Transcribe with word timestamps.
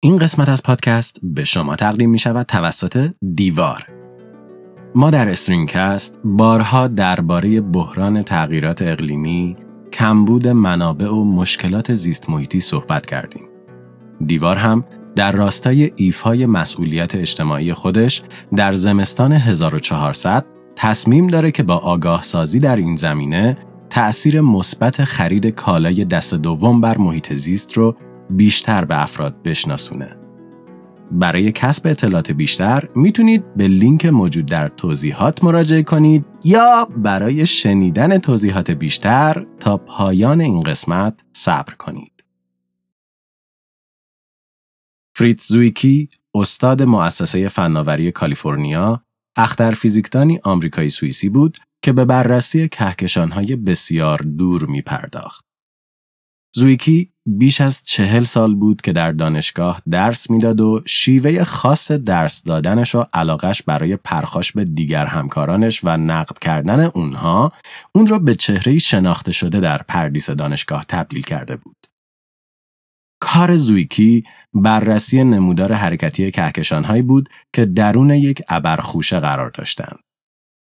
این 0.00 0.16
قسمت 0.16 0.48
از 0.48 0.62
پادکست 0.62 1.18
به 1.22 1.44
شما 1.44 1.76
تقدیم 1.76 2.10
می 2.10 2.18
شود 2.18 2.46
توسط 2.46 3.10
دیوار. 3.34 3.86
ما 4.94 5.10
در 5.10 5.28
استرینکست 5.28 6.18
بارها 6.24 6.88
درباره 6.88 7.60
بحران 7.60 8.22
تغییرات 8.22 8.82
اقلیمی، 8.82 9.56
کمبود 9.92 10.48
منابع 10.48 11.08
و 11.08 11.24
مشکلات 11.24 11.94
زیست 11.94 12.30
محیطی 12.30 12.60
صحبت 12.60 13.06
کردیم. 13.06 13.42
دیوار 14.26 14.56
هم 14.56 14.84
در 15.16 15.32
راستای 15.32 15.92
ایفای 15.96 16.46
مسئولیت 16.46 17.14
اجتماعی 17.14 17.72
خودش 17.72 18.22
در 18.56 18.74
زمستان 18.74 19.32
1400 19.32 20.46
تصمیم 20.76 21.26
داره 21.26 21.50
که 21.50 21.62
با 21.62 21.76
آگاه 21.76 22.22
سازی 22.22 22.60
در 22.60 22.76
این 22.76 22.96
زمینه 22.96 23.56
تأثیر 23.90 24.40
مثبت 24.40 25.04
خرید 25.04 25.46
کالای 25.46 26.04
دست 26.04 26.34
دوم 26.34 26.80
بر 26.80 26.98
محیط 26.98 27.32
زیست 27.34 27.72
رو 27.72 27.96
بیشتر 28.30 28.84
به 28.84 29.02
افراد 29.02 29.42
بشناسونه. 29.42 30.16
برای 31.10 31.52
کسب 31.52 31.86
اطلاعات 31.86 32.30
بیشتر 32.32 32.88
می‌تونید 32.94 33.54
به 33.54 33.68
لینک 33.68 34.06
موجود 34.06 34.46
در 34.46 34.68
توضیحات 34.68 35.44
مراجعه 35.44 35.82
کنید 35.82 36.24
یا 36.44 36.88
برای 36.96 37.46
شنیدن 37.46 38.18
توضیحات 38.18 38.70
بیشتر 38.70 39.46
تا 39.60 39.76
پایان 39.76 40.40
این 40.40 40.60
قسمت 40.60 41.24
صبر 41.32 41.74
کنید. 41.74 42.24
فریتز 45.14 45.46
زویکی 45.46 46.08
استاد 46.34 46.82
مؤسسه 46.82 47.48
فناوری 47.48 48.12
کالیفرنیا 48.12 49.02
اختر 49.36 49.70
فیزیکدانی 49.70 50.40
آمریکایی 50.42 50.90
سوئیسی 50.90 51.28
بود 51.28 51.58
که 51.82 51.92
به 51.92 52.04
بررسی 52.04 52.68
کهکشانهای 52.68 53.56
بسیار 53.56 54.18
دور 54.18 54.64
می 54.64 54.82
پرداخت. 54.82 55.47
زویکی 56.54 57.12
بیش 57.26 57.60
از 57.60 57.84
چهل 57.84 58.22
سال 58.22 58.54
بود 58.54 58.80
که 58.80 58.92
در 58.92 59.12
دانشگاه 59.12 59.82
درس 59.90 60.30
می‌داد 60.30 60.60
و 60.60 60.82
شیوه 60.86 61.44
خاص 61.44 61.92
درس 61.92 62.44
دادنش 62.44 62.94
و 62.94 63.04
علاقش 63.12 63.62
برای 63.62 63.96
پرخاش 63.96 64.52
به 64.52 64.64
دیگر 64.64 65.06
همکارانش 65.06 65.80
و 65.84 65.96
نقد 65.96 66.38
کردن 66.38 66.80
اونها 66.80 67.52
اون 67.92 68.06
را 68.06 68.18
به 68.18 68.34
چهره 68.34 68.78
شناخته 68.78 69.32
شده 69.32 69.60
در 69.60 69.78
پردیس 69.78 70.30
دانشگاه 70.30 70.84
تبدیل 70.88 71.22
کرده 71.22 71.56
بود. 71.56 71.76
کار 73.20 73.56
زویکی 73.56 74.24
بررسی 74.54 75.24
نمودار 75.24 75.72
حرکتی 75.72 76.30
کهکشانهایی 76.30 77.02
بود 77.02 77.28
که 77.52 77.64
درون 77.64 78.10
یک 78.10 78.42
ابرخوشه 78.48 79.20
قرار 79.20 79.50
داشتند. 79.50 79.98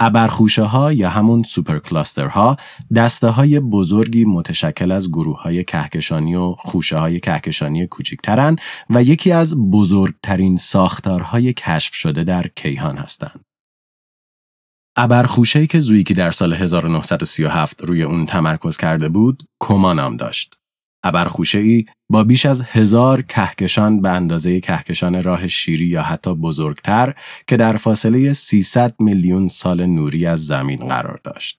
ابرخوشه 0.04 0.62
ها 0.62 0.92
یا 0.92 1.10
همون 1.10 1.42
سوپر 1.42 1.78
کلاستر 1.78 2.26
ها 2.26 2.56
دسته 2.96 3.28
های 3.28 3.60
بزرگی 3.60 4.24
متشکل 4.24 4.92
از 4.92 5.08
گروه 5.08 5.42
های 5.42 5.64
کهکشانی 5.64 6.34
و 6.34 6.54
خوشه 6.58 6.98
های 6.98 7.20
کهکشانی 7.20 7.86
کوچکترن 7.86 8.56
و 8.90 9.02
یکی 9.02 9.32
از 9.32 9.56
بزرگترین 9.56 10.56
ساختارهای 10.56 11.52
کشف 11.52 11.94
شده 11.94 12.24
در 12.24 12.46
کیهان 12.56 12.96
هستند. 12.96 13.44
ابرخوشه‌ای 14.96 15.66
که 15.66 15.78
زویکی 15.80 16.14
در 16.14 16.30
سال 16.30 16.54
1937 16.54 17.84
روی 17.84 18.02
اون 18.02 18.26
تمرکز 18.26 18.76
کرده 18.76 19.08
بود، 19.08 19.42
کما 19.60 19.92
نام 19.92 20.16
داشت. 20.16 20.61
ای 21.54 21.84
با 22.08 22.24
بیش 22.24 22.46
از 22.46 22.62
هزار 22.62 23.22
کهکشان 23.22 24.02
به 24.02 24.10
اندازه 24.10 24.60
کهکشان 24.60 25.22
راه 25.22 25.48
شیری 25.48 25.86
یا 25.86 26.02
حتی 26.02 26.34
بزرگتر 26.34 27.14
که 27.46 27.56
در 27.56 27.76
فاصله 27.76 28.32
300 28.32 28.94
میلیون 28.98 29.48
سال 29.48 29.86
نوری 29.86 30.26
از 30.26 30.46
زمین 30.46 30.76
قرار 30.76 31.20
داشت. 31.24 31.58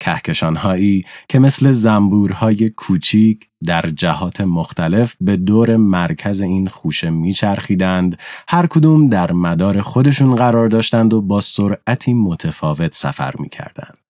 کهکشانهایی 0.00 1.04
که 1.28 1.38
مثل 1.38 1.70
زنبورهای 1.70 2.68
کوچیک 2.68 3.48
در 3.66 3.82
جهات 3.82 4.40
مختلف 4.40 5.16
به 5.20 5.36
دور 5.36 5.76
مرکز 5.76 6.40
این 6.40 6.68
خوشه 6.68 7.10
میچرخیدند 7.10 8.18
هر 8.48 8.66
کدوم 8.66 9.08
در 9.08 9.32
مدار 9.32 9.80
خودشون 9.82 10.34
قرار 10.34 10.68
داشتند 10.68 11.14
و 11.14 11.20
با 11.20 11.40
سرعتی 11.40 12.14
متفاوت 12.14 12.94
سفر 12.94 13.34
می‌کردند. 13.38 14.09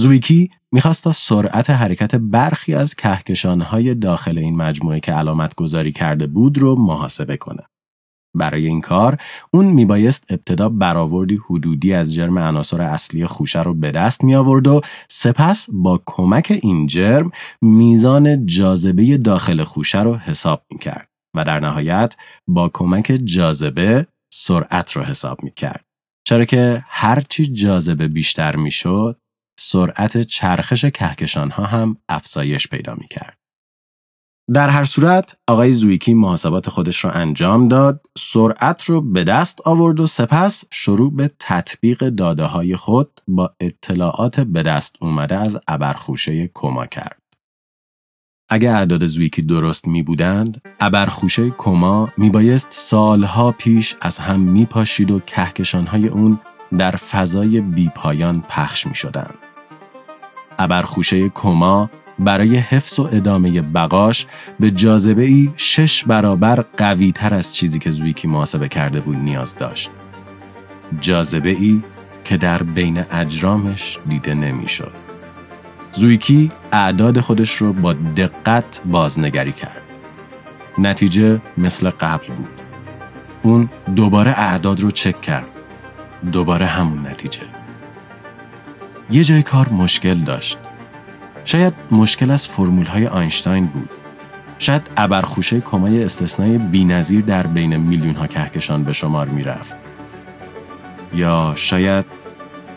زویکی 0.00 0.50
می‌خواست 0.72 1.04
تا 1.04 1.12
سرعت 1.12 1.70
حرکت 1.70 2.14
برخی 2.14 2.74
از 2.74 2.94
کهکشانهای 2.94 3.94
داخل 3.94 4.38
این 4.38 4.56
مجموعه 4.56 5.00
که 5.00 5.12
علامت 5.12 5.54
گذاری 5.54 5.92
کرده 5.92 6.26
بود 6.26 6.58
رو 6.58 6.76
محاسبه 6.78 7.36
کنه. 7.36 7.62
برای 8.36 8.66
این 8.66 8.80
کار 8.80 9.18
اون 9.52 9.64
میبایست 9.64 10.24
ابتدا 10.30 10.68
برآوردی 10.68 11.40
حدودی 11.46 11.92
از 11.92 12.14
جرم 12.14 12.38
عناصر 12.38 12.82
اصلی 12.82 13.26
خوشه 13.26 13.62
رو 13.62 13.74
به 13.74 13.90
دست 13.90 14.24
می 14.24 14.34
آورد 14.34 14.66
و 14.66 14.80
سپس 15.08 15.68
با 15.72 16.02
کمک 16.06 16.58
این 16.62 16.86
جرم 16.86 17.30
میزان 17.62 18.46
جاذبه 18.46 19.18
داخل 19.18 19.64
خوشه 19.64 20.02
رو 20.02 20.16
حساب 20.16 20.62
می 20.70 20.78
کرد 20.78 21.08
و 21.36 21.44
در 21.44 21.60
نهایت 21.60 22.16
با 22.48 22.70
کمک 22.72 23.20
جاذبه 23.24 24.06
سرعت 24.32 24.92
رو 24.92 25.02
حساب 25.02 25.44
می 25.44 25.50
کرد. 25.50 25.84
چرا 26.26 26.44
که 26.44 26.84
هرچی 26.86 27.46
جاذبه 27.46 28.08
بیشتر 28.08 28.56
می‌شد 28.56 29.19
سرعت 29.60 30.22
چرخش 30.22 30.84
کهکشان 30.84 31.50
ها 31.50 31.64
هم 31.64 31.96
افزایش 32.08 32.68
پیدا 32.68 32.94
می 32.94 33.08
کرد. 33.08 33.38
در 34.54 34.68
هر 34.68 34.84
صورت 34.84 35.36
آقای 35.46 35.72
زویکی 35.72 36.14
محاسبات 36.14 36.70
خودش 36.70 37.04
را 37.04 37.10
انجام 37.10 37.68
داد، 37.68 38.06
سرعت 38.18 38.84
رو 38.84 39.00
به 39.00 39.24
دست 39.24 39.60
آورد 39.64 40.00
و 40.00 40.06
سپس 40.06 40.64
شروع 40.70 41.16
به 41.16 41.30
تطبیق 41.38 42.08
داده 42.08 42.44
های 42.44 42.76
خود 42.76 43.20
با 43.28 43.54
اطلاعات 43.60 44.40
به 44.40 44.62
دست 44.62 44.96
اومده 45.00 45.36
از 45.36 45.60
ابرخوشه 45.68 46.50
کما 46.54 46.86
کرد. 46.86 47.22
اگر 48.48 48.74
اعداد 48.74 49.06
زویکی 49.06 49.42
درست 49.42 49.88
می 49.88 50.02
بودند، 50.02 50.62
ابرخوشه 50.80 51.50
کما 51.50 52.12
می 52.16 52.30
بایست 52.30 52.68
سالها 52.70 53.52
پیش 53.52 53.96
از 54.00 54.18
هم 54.18 54.40
می 54.40 54.66
پاشید 54.66 55.10
و 55.10 55.20
کهکشانهای 55.20 56.08
اون 56.08 56.40
در 56.78 56.90
فضای 56.90 57.60
بیپایان 57.60 58.44
پخش 58.48 58.86
می 58.86 58.94
شدند. 58.94 59.39
ابرخوشه 60.60 61.28
کما 61.28 61.90
برای 62.18 62.56
حفظ 62.56 62.98
و 62.98 63.08
ادامه 63.12 63.60
بقاش 63.60 64.26
به 64.60 64.70
جاذبه 64.70 65.24
ای 65.24 65.50
شش 65.56 66.04
برابر 66.04 66.64
قوی 66.76 67.12
تر 67.12 67.34
از 67.34 67.54
چیزی 67.54 67.78
که 67.78 67.90
زویکی 67.90 68.28
محاسبه 68.28 68.68
کرده 68.68 69.00
بود 69.00 69.16
نیاز 69.16 69.56
داشت. 69.56 69.90
جاذبه 71.00 71.50
ای 71.50 71.82
که 72.24 72.36
در 72.36 72.62
بین 72.62 73.04
اجرامش 73.10 73.98
دیده 74.08 74.34
نمی‌شد. 74.34 74.92
زویکی 75.92 76.50
اعداد 76.72 77.20
خودش 77.20 77.54
رو 77.54 77.72
با 77.72 77.92
دقت 77.92 78.82
بازنگری 78.84 79.52
کرد. 79.52 79.82
نتیجه 80.78 81.40
مثل 81.58 81.90
قبل 81.90 82.26
بود. 82.26 82.48
اون 83.42 83.68
دوباره 83.96 84.30
اعداد 84.30 84.80
رو 84.80 84.90
چک 84.90 85.20
کرد. 85.20 85.48
دوباره 86.32 86.66
همون 86.66 87.06
نتیجه. 87.06 87.59
یه 89.12 89.24
جای 89.24 89.42
کار 89.42 89.68
مشکل 89.68 90.14
داشت. 90.14 90.58
شاید 91.44 91.74
مشکل 91.90 92.30
از 92.30 92.48
فرمول 92.48 92.86
های 92.86 93.06
آینشتاین 93.06 93.66
بود. 93.66 93.90
شاید 94.58 94.90
ابرخوشه 94.96 95.60
کمای 95.60 96.04
استثنای 96.04 96.58
بینظیر 96.58 97.20
در 97.20 97.46
بین 97.46 97.76
میلیون 97.76 98.14
ها 98.14 98.26
کهکشان 98.26 98.84
به 98.84 98.92
شمار 98.92 99.28
می 99.28 99.42
رفت. 99.42 99.76
یا 101.14 101.52
شاید 101.56 102.06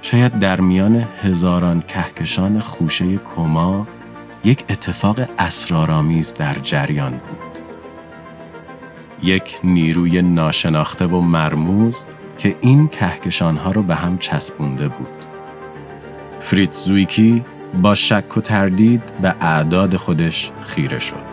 شاید 0.01 0.39
در 0.39 0.61
میان 0.61 1.07
هزاران 1.21 1.81
کهکشان 1.81 2.59
خوشه 2.59 3.17
کما 3.17 3.87
یک 4.43 4.63
اتفاق 4.69 5.19
اسرارآمیز 5.39 6.33
در 6.33 6.53
جریان 6.53 7.11
بود. 7.11 7.57
یک 9.23 9.59
نیروی 9.63 10.21
ناشناخته 10.21 11.05
و 11.05 11.21
مرموز 11.21 12.05
که 12.37 12.55
این 12.61 12.87
کهکشان 12.87 13.57
ها 13.57 13.71
رو 13.71 13.83
به 13.83 13.95
هم 13.95 14.17
چسبونده 14.17 14.87
بود. 14.87 15.22
فریتز 16.43 16.77
زویکی 16.77 17.45
با 17.81 17.95
شک 17.95 18.37
و 18.37 18.41
تردید 18.41 19.03
به 19.21 19.35
اعداد 19.41 19.95
خودش 19.95 20.51
خیره 20.61 20.99
شد. 20.99 21.23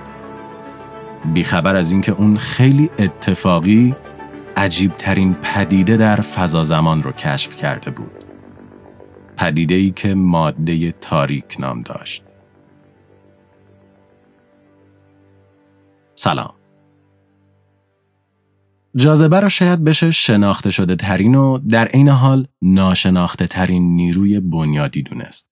بیخبر 1.35 1.77
از 1.77 1.93
اینکه 1.93 2.13
اون 2.13 2.37
خیلی 2.37 2.91
اتفاقی 2.99 3.95
عجیب 4.57 4.93
ترین 4.93 5.35
پدیده 5.35 5.97
در 5.97 6.21
فضا 6.21 6.63
زمان 6.63 7.03
رو 7.03 7.13
کشف 7.13 7.57
کرده 7.57 7.91
بود. 7.91 8.25
پدیده 9.37 9.75
ای 9.75 9.91
که 9.91 10.15
ماده 10.15 10.93
تاریک 10.93 11.57
نام 11.61 11.83
داشت. 11.83 12.25
سلام. 16.15 16.60
جاذبه 18.97 19.41
را 19.41 19.49
شاید 19.49 19.85
بشه 19.85 20.11
شناخته 20.11 20.71
شده 20.71 20.97
ترین 20.97 21.35
و 21.35 21.59
در 21.59 21.87
عین 21.87 22.09
حال 22.09 22.47
ناشناخته 22.63 23.47
ترین 23.47 23.97
نیروی 23.97 24.41
بنیادی 24.41 25.03
دونست. 25.03 25.51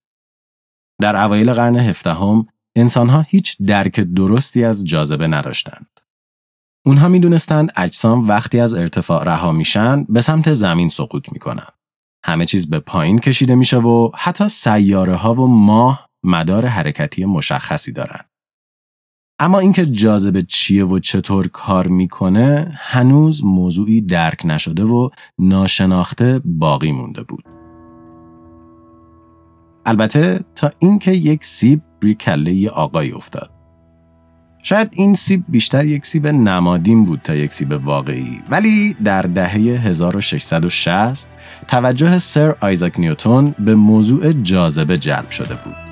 در 1.00 1.16
اوایل 1.16 1.52
قرن 1.52 1.76
هفدهم 1.76 2.46
انسانها 2.76 3.20
هیچ 3.20 3.56
درک 3.62 4.00
درستی 4.00 4.64
از 4.64 4.84
جاذبه 4.84 5.26
نداشتند. 5.26 5.86
اونها 6.86 7.08
می‌دونستند 7.08 7.72
اجسام 7.76 8.28
وقتی 8.28 8.60
از 8.60 8.74
ارتفاع 8.74 9.24
رها 9.24 9.52
میشن 9.52 10.04
به 10.04 10.20
سمت 10.20 10.52
زمین 10.52 10.88
سقوط 10.88 11.32
می‌کنن. 11.32 11.68
همه 12.24 12.46
چیز 12.46 12.70
به 12.70 12.80
پایین 12.80 13.18
کشیده 13.18 13.54
میشه 13.54 13.76
و 13.76 14.10
حتی 14.14 14.48
سیاره 14.48 15.14
ها 15.14 15.34
و 15.34 15.46
ماه 15.46 16.10
مدار 16.22 16.66
حرکتی 16.66 17.24
مشخصی 17.24 17.92
دارند. 17.92 18.30
اما 19.40 19.58
اینکه 19.58 19.86
جاذبه 19.86 20.42
چیه 20.42 20.84
و 20.84 20.98
چطور 20.98 21.48
کار 21.48 21.86
می‌کنه 21.86 22.70
هنوز 22.78 23.44
موضوعی 23.44 24.00
درک 24.00 24.40
نشده 24.44 24.84
و 24.84 25.08
ناشناخته 25.38 26.40
باقی 26.44 26.92
مونده 26.92 27.22
بود. 27.22 27.44
البته 29.86 30.40
تا 30.54 30.70
اینکه 30.78 31.12
یک 31.12 31.44
سیب 31.44 31.82
روی 32.02 32.14
کله 32.14 32.54
ی 32.54 32.68
آقای 32.68 33.12
افتاد. 33.12 33.50
شاید 34.62 34.88
این 34.92 35.14
سیب 35.14 35.44
بیشتر 35.48 35.86
یک 35.86 36.06
سیب 36.06 36.26
نمادین 36.26 37.04
بود 37.04 37.20
تا 37.20 37.34
یک 37.34 37.52
سیب 37.52 37.72
واقعی 37.86 38.40
ولی 38.50 38.96
در 39.04 39.22
دهه 39.22 39.52
1660 39.52 41.28
توجه 41.68 42.18
سر 42.18 42.54
آیزاک 42.60 43.00
نیوتون 43.00 43.54
به 43.58 43.74
موضوع 43.74 44.32
جاذبه 44.32 44.96
جلب 44.96 45.30
شده 45.30 45.54
بود. 45.64 45.87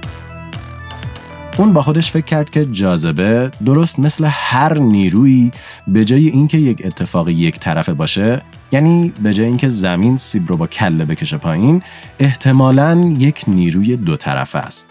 اون 1.58 1.72
با 1.72 1.82
خودش 1.82 2.10
فکر 2.10 2.24
کرد 2.24 2.50
که 2.50 2.64
جاذبه 2.64 3.50
درست 3.66 3.98
مثل 3.98 4.24
هر 4.30 4.78
نیرویی 4.78 5.50
به 5.88 6.04
جای 6.04 6.28
اینکه 6.28 6.58
یک 6.58 6.82
اتفاق 6.84 7.28
یک 7.28 7.58
طرفه 7.58 7.94
باشه 7.94 8.42
یعنی 8.72 9.12
به 9.22 9.34
جای 9.34 9.46
اینکه 9.46 9.68
زمین 9.68 10.16
سیب 10.16 10.48
رو 10.48 10.56
با 10.56 10.66
کله 10.66 11.04
بکشه 11.04 11.36
پایین 11.36 11.82
احتمالاً 12.18 13.14
یک 13.18 13.44
نیروی 13.48 13.96
دو 13.96 14.16
طرفه 14.16 14.58
است. 14.58 14.88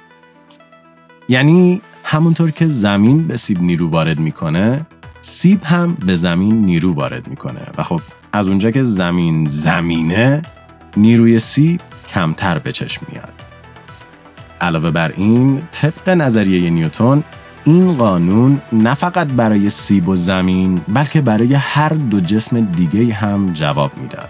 یعنی 1.29 1.81
همونطور 2.03 2.51
که 2.51 2.67
زمین 2.67 3.27
به 3.27 3.37
سیب 3.37 3.61
نیرو 3.61 3.89
وارد 3.89 4.19
می‌کنه 4.19 4.85
سیب 5.21 5.63
هم 5.63 5.97
به 6.05 6.15
زمین 6.15 6.61
نیرو 6.61 6.93
وارد 6.93 7.27
می‌کنه. 7.27 7.61
و 7.77 7.83
خب 7.83 8.01
از 8.33 8.47
اونجا 8.47 8.71
که 8.71 8.83
زمین 8.83 9.45
زمینه 9.45 10.41
نیروی 10.97 11.39
سیب 11.39 11.81
کمتر 12.07 12.59
به 12.59 12.71
چشم 12.71 13.05
میاد. 13.11 13.44
علاوه 14.61 14.91
بر 14.91 15.11
این 15.17 15.61
طبق 15.71 16.09
نظریه 16.09 16.69
نیوتون 16.69 17.23
این 17.63 17.93
قانون 17.93 18.61
نه 18.73 18.93
فقط 18.93 19.33
برای 19.33 19.69
سیب 19.69 20.09
و 20.09 20.15
زمین 20.15 20.81
بلکه 20.87 21.21
برای 21.21 21.53
هر 21.53 21.89
دو 21.89 22.19
جسم 22.19 22.61
دیگه 22.61 23.13
هم 23.13 23.53
جواب 23.53 23.91
می‌داد. 23.97 24.29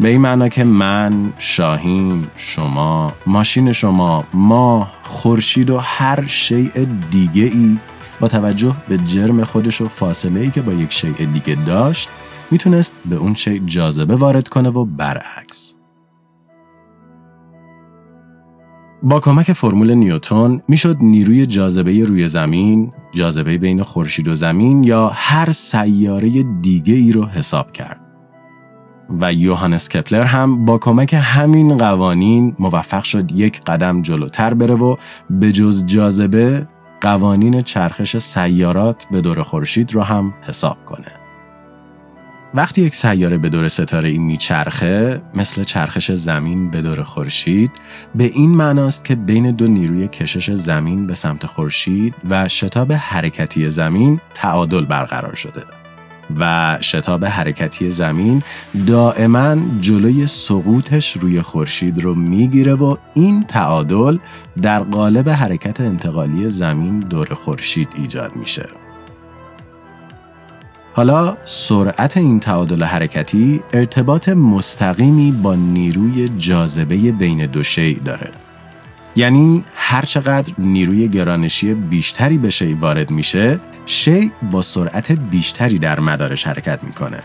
به 0.00 0.08
این 0.08 0.20
معنا 0.20 0.48
که 0.48 0.64
من، 0.64 1.32
شاهین، 1.38 2.26
شما، 2.36 3.12
ماشین 3.26 3.72
شما، 3.72 4.24
ما، 4.34 4.90
خورشید 5.02 5.70
و 5.70 5.78
هر 5.78 6.26
شیء 6.26 6.70
دیگه 7.10 7.42
ای 7.42 7.78
با 8.20 8.28
توجه 8.28 8.74
به 8.88 8.98
جرم 8.98 9.44
خودش 9.44 9.80
و 9.80 9.88
فاصله 9.88 10.40
ای 10.40 10.50
که 10.50 10.62
با 10.62 10.72
یک 10.72 10.92
شیء 10.92 11.26
دیگه 11.32 11.54
داشت 11.66 12.08
می‌تونست 12.50 12.94
به 13.04 13.16
اون 13.16 13.34
شیء 13.34 13.60
جاذبه 13.66 14.16
وارد 14.16 14.48
کنه 14.48 14.68
و 14.68 14.84
برعکس. 14.84 15.79
با 19.02 19.20
کمک 19.20 19.52
فرمول 19.52 19.94
نیوتون 19.94 20.62
می‌شد 20.68 20.96
نیروی 21.00 21.46
جاذبه 21.46 22.04
روی 22.04 22.28
زمین، 22.28 22.92
جاذبه 23.14 23.58
بین 23.58 23.82
خورشید 23.82 24.28
و 24.28 24.34
زمین 24.34 24.84
یا 24.84 25.10
هر 25.14 25.52
سیاره 25.52 26.42
دیگه 26.42 26.94
ای 26.94 27.12
رو 27.12 27.26
حساب 27.26 27.72
کرد. 27.72 28.00
و 29.20 29.32
یوهانس 29.32 29.88
کپلر 29.88 30.24
هم 30.24 30.64
با 30.64 30.78
کمک 30.78 31.16
همین 31.22 31.76
قوانین 31.76 32.56
موفق 32.58 33.04
شد 33.04 33.32
یک 33.32 33.60
قدم 33.60 34.02
جلوتر 34.02 34.54
بره 34.54 34.74
و 34.74 34.96
به 35.30 35.52
جز 35.52 35.86
جاذبه 35.86 36.68
قوانین 37.00 37.62
چرخش 37.62 38.16
سیارات 38.16 39.06
به 39.10 39.20
دور 39.20 39.42
خورشید 39.42 39.94
رو 39.94 40.02
هم 40.02 40.34
حساب 40.42 40.84
کنه. 40.84 41.19
وقتی 42.54 42.82
یک 42.82 42.94
سیاره 42.94 43.38
به 43.38 43.48
دور 43.48 43.68
ستاره 43.68 44.08
ای 44.08 44.18
میچرخه 44.18 45.22
مثل 45.34 45.64
چرخش 45.64 46.12
زمین 46.12 46.70
به 46.70 46.82
دور 46.82 47.02
خورشید 47.02 47.70
به 48.14 48.24
این 48.24 48.50
معناست 48.50 49.04
که 49.04 49.14
بین 49.14 49.50
دو 49.50 49.66
نیروی 49.66 50.08
کشش 50.08 50.50
زمین 50.50 51.06
به 51.06 51.14
سمت 51.14 51.46
خورشید 51.46 52.14
و 52.30 52.48
شتاب 52.48 52.92
حرکتی 52.92 53.70
زمین 53.70 54.20
تعادل 54.34 54.84
برقرار 54.84 55.34
شده. 55.34 55.62
و 56.38 56.78
شتاب 56.80 57.24
حرکتی 57.24 57.90
زمین 57.90 58.42
دائما 58.86 59.56
جلوی 59.80 60.26
سقوطش 60.26 61.16
روی 61.16 61.42
خورشید 61.42 62.02
رو 62.02 62.14
می‌گیره 62.14 62.74
و 62.74 62.96
این 63.14 63.42
تعادل 63.42 64.18
در 64.62 64.82
قالب 64.82 65.28
حرکت 65.28 65.80
انتقالی 65.80 66.48
زمین 66.48 66.98
دور 66.98 67.34
خورشید 67.34 67.88
ایجاد 67.94 68.36
میشه. 68.36 68.79
حالا 70.92 71.36
سرعت 71.44 72.16
این 72.16 72.40
تعادل 72.40 72.84
حرکتی 72.84 73.62
ارتباط 73.72 74.28
مستقیمی 74.28 75.32
با 75.32 75.54
نیروی 75.54 76.28
جاذبه 76.28 76.96
بین 77.12 77.46
دو 77.46 77.62
شیء 77.62 77.98
داره. 78.04 78.30
یعنی 79.16 79.64
هر 79.74 80.02
چقدر 80.02 80.52
نیروی 80.58 81.08
گرانشی 81.08 81.74
بیشتری 81.74 82.38
به 82.38 82.50
شیء 82.50 82.76
وارد 82.76 83.10
میشه، 83.10 83.60
شیء 83.86 84.28
با 84.50 84.62
سرعت 84.62 85.12
بیشتری 85.12 85.78
در 85.78 86.00
مدارش 86.00 86.46
حرکت 86.46 86.84
می‌کنه. 86.84 87.20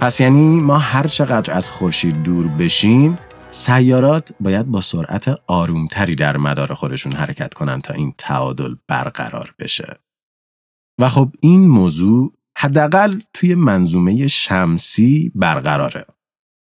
پس 0.00 0.20
یعنی 0.20 0.60
ما 0.60 0.78
هر 0.78 1.06
چقدر 1.06 1.52
از 1.52 1.70
خورشید 1.70 2.22
دور 2.22 2.48
بشیم، 2.48 3.16
سیارات 3.50 4.32
باید 4.40 4.66
با 4.66 4.80
سرعت 4.80 5.40
آرومتری 5.46 6.14
در 6.14 6.36
مدار 6.36 6.74
خودشون 6.74 7.12
حرکت 7.12 7.54
کنن 7.54 7.78
تا 7.78 7.94
این 7.94 8.14
تعادل 8.18 8.74
برقرار 8.88 9.54
بشه. 9.58 9.98
و 11.00 11.08
خب 11.08 11.32
این 11.40 11.68
موضوع 11.68 12.32
حداقل 12.58 13.14
توی 13.34 13.54
منظومه 13.54 14.26
شمسی 14.26 15.32
برقراره. 15.34 16.06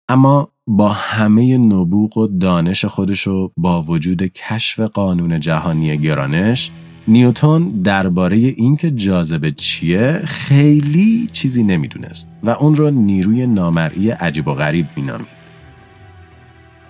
اما 0.09 0.53
با 0.67 0.89
همه 0.89 1.59
نبوغ 1.59 2.19
و 2.19 2.27
دانش 2.27 2.85
خودشو 2.85 3.53
با 3.57 3.83
وجود 3.83 4.23
کشف 4.23 4.81
قانون 4.81 5.41
جهانی 5.41 5.99
گرانش 5.99 6.71
نیوتون 7.09 7.69
درباره 7.69 8.37
اینکه 8.37 8.91
جاذبه 8.91 9.53
چیه 9.53 10.21
خیلی 10.25 11.27
چیزی 11.33 11.63
نمی‌دونست 11.65 12.29
و 12.43 12.51
اون 12.51 12.75
رو 12.75 12.91
نیروی 12.91 13.47
نامرئی 13.47 14.11
عجیب 14.11 14.49
و 14.49 14.55
غریب 14.55 14.87
مینامید. 14.97 15.39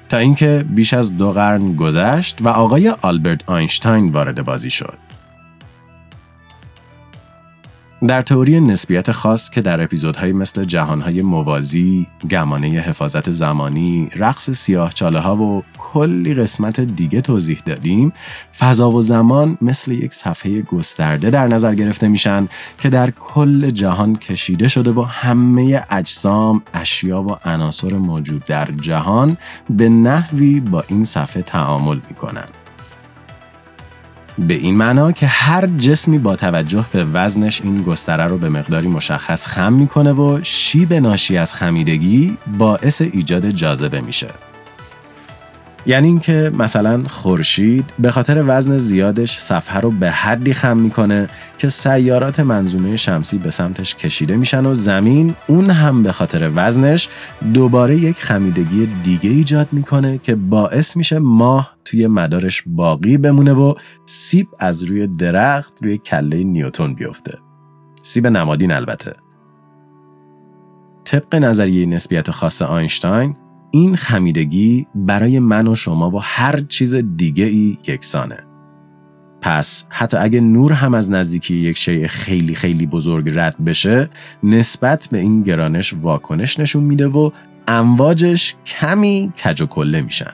تا 0.08 0.16
اینکه 0.16 0.64
بیش 0.70 0.94
از 0.94 1.16
دو 1.16 1.32
قرن 1.32 1.76
گذشت 1.76 2.42
و 2.42 2.48
آقای 2.48 2.88
آلبرت 2.88 3.50
آینشتاین 3.50 4.08
وارد 4.08 4.44
بازی 4.44 4.70
شد. 4.70 5.07
در 8.06 8.22
تئوری 8.22 8.60
نسبیت 8.60 9.12
خاص 9.12 9.50
که 9.50 9.60
در 9.60 9.82
اپیزودهایی 9.82 10.32
مثل 10.32 10.64
جهانهای 10.64 11.22
موازی، 11.22 12.06
گمانه 12.30 12.68
حفاظت 12.68 13.30
زمانی، 13.30 14.08
رقص 14.14 14.50
سیاه 14.50 14.92
چاله 14.92 15.20
ها 15.20 15.36
و 15.36 15.64
کلی 15.78 16.34
قسمت 16.34 16.80
دیگه 16.80 17.20
توضیح 17.20 17.58
دادیم، 17.66 18.12
فضا 18.58 18.90
و 18.90 19.02
زمان 19.02 19.58
مثل 19.62 19.92
یک 19.92 20.14
صفحه 20.14 20.62
گسترده 20.62 21.30
در 21.30 21.46
نظر 21.48 21.74
گرفته 21.74 22.08
میشن 22.08 22.48
که 22.78 22.88
در 22.88 23.10
کل 23.10 23.70
جهان 23.70 24.16
کشیده 24.16 24.68
شده 24.68 24.90
و 24.90 25.02
همه 25.02 25.84
اجسام، 25.90 26.62
اشیا 26.74 27.22
و 27.22 27.30
عناصر 27.44 27.92
موجود 27.92 28.44
در 28.44 28.68
جهان 28.80 29.36
به 29.70 29.88
نحوی 29.88 30.60
با 30.60 30.84
این 30.88 31.04
صفحه 31.04 31.42
تعامل 31.42 31.98
می‌کنن. 32.08 32.48
به 34.38 34.54
این 34.54 34.76
معنا 34.76 35.12
که 35.12 35.26
هر 35.26 35.66
جسمی 35.66 36.18
با 36.18 36.36
توجه 36.36 36.84
به 36.92 37.04
وزنش 37.04 37.60
این 37.60 37.82
گستره 37.82 38.26
رو 38.26 38.38
به 38.38 38.48
مقداری 38.48 38.88
مشخص 38.88 39.46
خم 39.46 39.72
می‌کنه 39.72 40.12
و 40.12 40.40
شیب 40.42 40.92
ناشی 40.94 41.36
از 41.36 41.54
خمیدگی 41.54 42.36
باعث 42.58 43.00
ایجاد 43.00 43.50
جاذبه 43.50 44.00
میشه. 44.00 44.28
یعنی 45.86 46.06
اینکه 46.06 46.52
مثلا 46.58 47.02
خورشید 47.08 47.92
به 47.98 48.10
خاطر 48.10 48.44
وزن 48.46 48.78
زیادش 48.78 49.38
صفحه 49.38 49.80
رو 49.80 49.90
به 49.90 50.10
حدی 50.10 50.54
خم 50.54 50.76
می‌کنه 50.76 51.26
که 51.58 51.68
سیارات 51.68 52.40
منظومه 52.40 52.96
شمسی 52.96 53.38
به 53.38 53.50
سمتش 53.50 53.94
کشیده 53.94 54.36
میشن 54.36 54.66
و 54.66 54.74
زمین 54.74 55.34
اون 55.46 55.70
هم 55.70 56.02
به 56.02 56.12
خاطر 56.12 56.50
وزنش 56.54 57.08
دوباره 57.54 57.96
یک 57.96 58.22
خمیدگی 58.22 58.88
دیگه 59.02 59.30
ایجاد 59.30 59.68
می‌کنه 59.72 60.18
که 60.18 60.34
باعث 60.34 60.96
میشه 60.96 61.18
ماه 61.18 61.76
توی 61.84 62.06
مدارش 62.06 62.62
باقی 62.66 63.16
بمونه 63.16 63.52
و 63.52 63.74
سیب 64.06 64.48
از 64.58 64.82
روی 64.82 65.06
درخت 65.06 65.72
روی 65.82 65.98
کله 65.98 66.44
نیوتون 66.44 66.94
بیفته. 66.94 67.38
سیب 68.02 68.26
نمادین 68.26 68.72
البته. 68.72 69.12
طبق 71.04 71.34
نظریه 71.34 71.86
نسبیت 71.86 72.30
خاص 72.30 72.62
آینشتاین 72.62 73.36
این 73.70 73.96
خمیدگی 73.96 74.86
برای 74.94 75.38
من 75.38 75.66
و 75.66 75.74
شما 75.74 76.10
و 76.10 76.18
هر 76.22 76.60
چیز 76.60 76.94
دیگه 76.94 77.44
ای 77.44 77.78
یکسانه. 77.86 78.38
پس 79.40 79.86
حتی 79.88 80.16
اگه 80.16 80.40
نور 80.40 80.72
هم 80.72 80.94
از 80.94 81.10
نزدیکی 81.10 81.54
یک 81.54 81.76
شیء 81.76 82.06
خیلی 82.06 82.54
خیلی 82.54 82.86
بزرگ 82.86 83.30
رد 83.34 83.64
بشه 83.64 84.10
نسبت 84.42 85.08
به 85.12 85.18
این 85.18 85.42
گرانش 85.42 85.94
واکنش 85.94 86.60
نشون 86.60 86.84
میده 86.84 87.06
و 87.06 87.30
امواجش 87.68 88.54
کمی 88.66 89.32
کج 89.44 89.62
و 89.62 89.66
کله 89.66 90.02
میشن. 90.02 90.32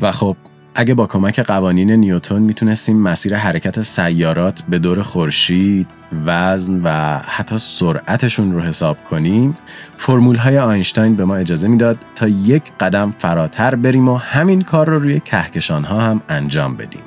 و 0.00 0.12
خب 0.12 0.36
اگه 0.74 0.94
با 0.94 1.06
کمک 1.06 1.40
قوانین 1.40 1.90
نیوتون 1.90 2.42
می‌تونستیم 2.42 2.96
مسیر 2.96 3.36
حرکت 3.36 3.82
سیارات 3.82 4.62
به 4.68 4.78
دور 4.78 5.02
خورشید، 5.02 5.86
وزن 6.26 6.80
و 6.84 7.18
حتی 7.18 7.58
سرعتشون 7.58 8.52
رو 8.52 8.60
حساب 8.60 9.04
کنیم، 9.04 9.58
فرمول 9.98 10.36
های 10.36 10.58
آینشتاین 10.58 11.16
به 11.16 11.24
ما 11.24 11.36
اجازه 11.36 11.68
می‌داد 11.68 11.98
تا 12.14 12.28
یک 12.28 12.62
قدم 12.80 13.14
فراتر 13.18 13.74
بریم 13.74 14.08
و 14.08 14.16
همین 14.16 14.62
کار 14.62 14.88
رو 14.88 14.98
روی 14.98 15.20
کهکشان 15.20 15.84
ها 15.84 16.00
هم 16.00 16.20
انجام 16.28 16.76
بدیم. 16.76 17.02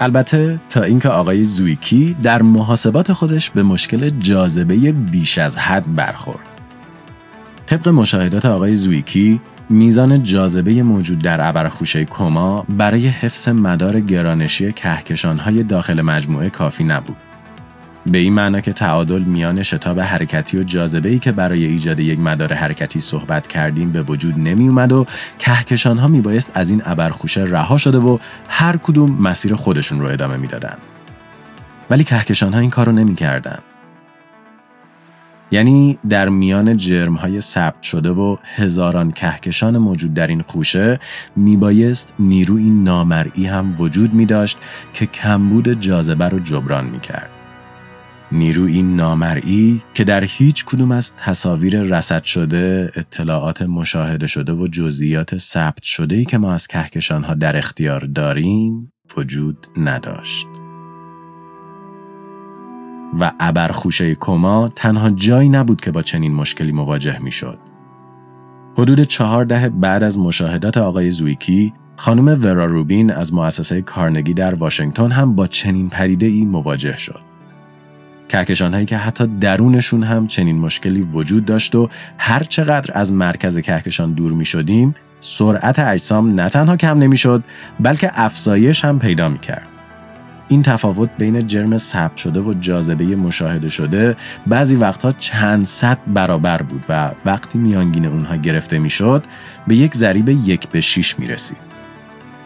البته 0.00 0.60
تا 0.68 0.82
اینکه 0.82 1.08
آقای 1.08 1.44
زویکی 1.44 2.16
در 2.22 2.42
محاسبات 2.42 3.12
خودش 3.12 3.50
به 3.50 3.62
مشکل 3.62 4.08
جاذبه 4.08 4.92
بیش 4.92 5.38
از 5.38 5.56
حد 5.56 5.94
برخورد. 5.94 6.48
طبق 7.66 7.88
مشاهدات 7.88 8.44
آقای 8.44 8.74
زویکی 8.74 9.40
میزان 9.70 10.22
جاذبه 10.22 10.82
موجود 10.82 11.18
در 11.18 11.48
ابرخوشه 11.48 12.04
کما 12.04 12.64
برای 12.68 13.08
حفظ 13.08 13.48
مدار 13.48 14.00
گرانشی 14.00 14.72
کهکشانهای 14.72 15.62
داخل 15.62 16.02
مجموعه 16.02 16.50
کافی 16.50 16.84
نبود. 16.84 17.16
به 18.06 18.18
این 18.18 18.32
معنا 18.32 18.60
که 18.60 18.72
تعادل 18.72 19.18
میان 19.18 19.62
شتاب 19.62 20.00
حرکتی 20.00 20.58
و 20.58 20.62
جاذبه 20.62 21.08
ای 21.08 21.18
که 21.18 21.32
برای 21.32 21.64
ایجاد 21.64 21.98
یک 21.98 22.18
مدار 22.18 22.52
حرکتی 22.52 23.00
صحبت 23.00 23.48
کردیم 23.48 23.92
به 23.92 24.02
وجود 24.02 24.38
نمی 24.38 24.68
اومد 24.68 24.92
و 24.92 25.06
کهکشان 25.38 25.98
ها 25.98 26.06
می 26.06 26.20
بایست 26.20 26.50
از 26.54 26.70
این 26.70 26.82
ابرخوشه 26.84 27.42
رها 27.42 27.78
شده 27.78 27.98
و 27.98 28.18
هر 28.48 28.76
کدوم 28.76 29.10
مسیر 29.20 29.54
خودشون 29.54 30.00
رو 30.00 30.06
ادامه 30.06 30.36
می‌دادند. 30.36 30.78
ولی 31.90 32.04
کهکشان 32.04 32.54
ها 32.54 32.60
این 32.60 32.70
کارو 32.70 32.92
نمی 32.92 33.14
کردن. 33.14 33.58
یعنی 35.50 35.98
در 36.08 36.28
میان 36.28 36.76
جرم 36.76 37.14
های 37.14 37.40
ثبت 37.40 37.82
شده 37.82 38.10
و 38.10 38.36
هزاران 38.42 39.12
کهکشان 39.12 39.78
موجود 39.78 40.14
در 40.14 40.26
این 40.26 40.42
خوشه 40.42 41.00
میبایست 41.36 42.14
نیروی 42.18 42.70
نامرئی 42.70 43.46
هم 43.46 43.74
وجود 43.78 44.14
می 44.14 44.26
داشت 44.26 44.58
که 44.94 45.06
کمبود 45.06 45.80
جاذبه 45.80 46.28
رو 46.28 46.38
جبران 46.38 46.84
می 46.84 47.00
کرد. 47.00 47.30
نیروی 48.32 48.82
نامرئی 48.82 49.82
که 49.94 50.04
در 50.04 50.24
هیچ 50.24 50.64
کدوم 50.64 50.92
از 50.92 51.16
تصاویر 51.16 51.82
رسد 51.82 52.24
شده، 52.24 52.92
اطلاعات 52.96 53.62
مشاهده 53.62 54.26
شده 54.26 54.52
و 54.52 54.66
جزئیات 54.66 55.36
ثبت 55.36 55.82
شده 55.82 56.16
ای 56.16 56.24
که 56.24 56.38
ما 56.38 56.54
از 56.54 56.66
کهکشان 56.66 57.24
ها 57.24 57.34
در 57.34 57.56
اختیار 57.56 58.00
داریم 58.00 58.92
وجود 59.16 59.66
نداشت. 59.76 60.55
و 63.20 63.32
ابرخوشه 63.40 64.14
کما 64.14 64.68
تنها 64.68 65.10
جایی 65.10 65.48
نبود 65.48 65.80
که 65.80 65.90
با 65.90 66.02
چنین 66.02 66.34
مشکلی 66.34 66.72
مواجه 66.72 67.18
می 67.18 67.32
شد. 67.32 67.58
حدود 68.78 69.00
چهار 69.00 69.44
دهه 69.44 69.68
بعد 69.68 70.02
از 70.02 70.18
مشاهدات 70.18 70.76
آقای 70.76 71.10
زویکی، 71.10 71.72
خانم 71.96 72.44
ورا 72.44 72.64
روبین 72.66 73.12
از 73.12 73.34
مؤسسه 73.34 73.82
کارنگی 73.82 74.34
در 74.34 74.54
واشنگتن 74.54 75.10
هم 75.10 75.34
با 75.34 75.46
چنین 75.46 75.88
پریده 75.88 76.26
ای 76.26 76.44
مواجه 76.44 76.96
شد. 76.96 77.20
کهکشان 78.28 78.74
هایی 78.74 78.86
که 78.86 78.96
حتی 78.96 79.26
درونشون 79.26 80.02
هم 80.02 80.26
چنین 80.26 80.58
مشکلی 80.58 81.00
وجود 81.00 81.44
داشت 81.44 81.74
و 81.74 81.88
هر 82.18 82.42
چقدر 82.42 82.90
از 82.94 83.12
مرکز 83.12 83.58
کهکشان 83.58 84.12
دور 84.12 84.32
می 84.32 84.44
شدیم 84.44 84.94
سرعت 85.20 85.78
اجسام 85.78 86.40
نه 86.40 86.48
تنها 86.48 86.76
کم 86.76 86.98
نمی 86.98 87.16
شد 87.16 87.44
بلکه 87.80 88.10
افزایش 88.14 88.84
هم 88.84 88.98
پیدا 88.98 89.28
می 89.28 89.38
کرد. 89.38 89.75
این 90.48 90.62
تفاوت 90.62 91.10
بین 91.18 91.46
جرم 91.46 91.76
ثبت 91.76 92.16
شده 92.16 92.40
و 92.40 92.54
جاذبه 92.54 93.04
مشاهده 93.04 93.68
شده 93.68 94.16
بعضی 94.46 94.76
وقتها 94.76 95.12
چند 95.12 95.64
صد 95.64 95.98
برابر 96.06 96.62
بود 96.62 96.84
و 96.88 97.10
وقتی 97.24 97.58
میانگین 97.58 98.06
اونها 98.06 98.36
گرفته 98.36 98.78
می‌شد 98.78 99.24
به 99.66 99.76
یک 99.76 99.94
ضریب 99.94 100.28
یک 100.28 100.68
به 100.68 100.80
شیش 100.80 101.18
می 101.18 101.26
رسید. 101.26 101.66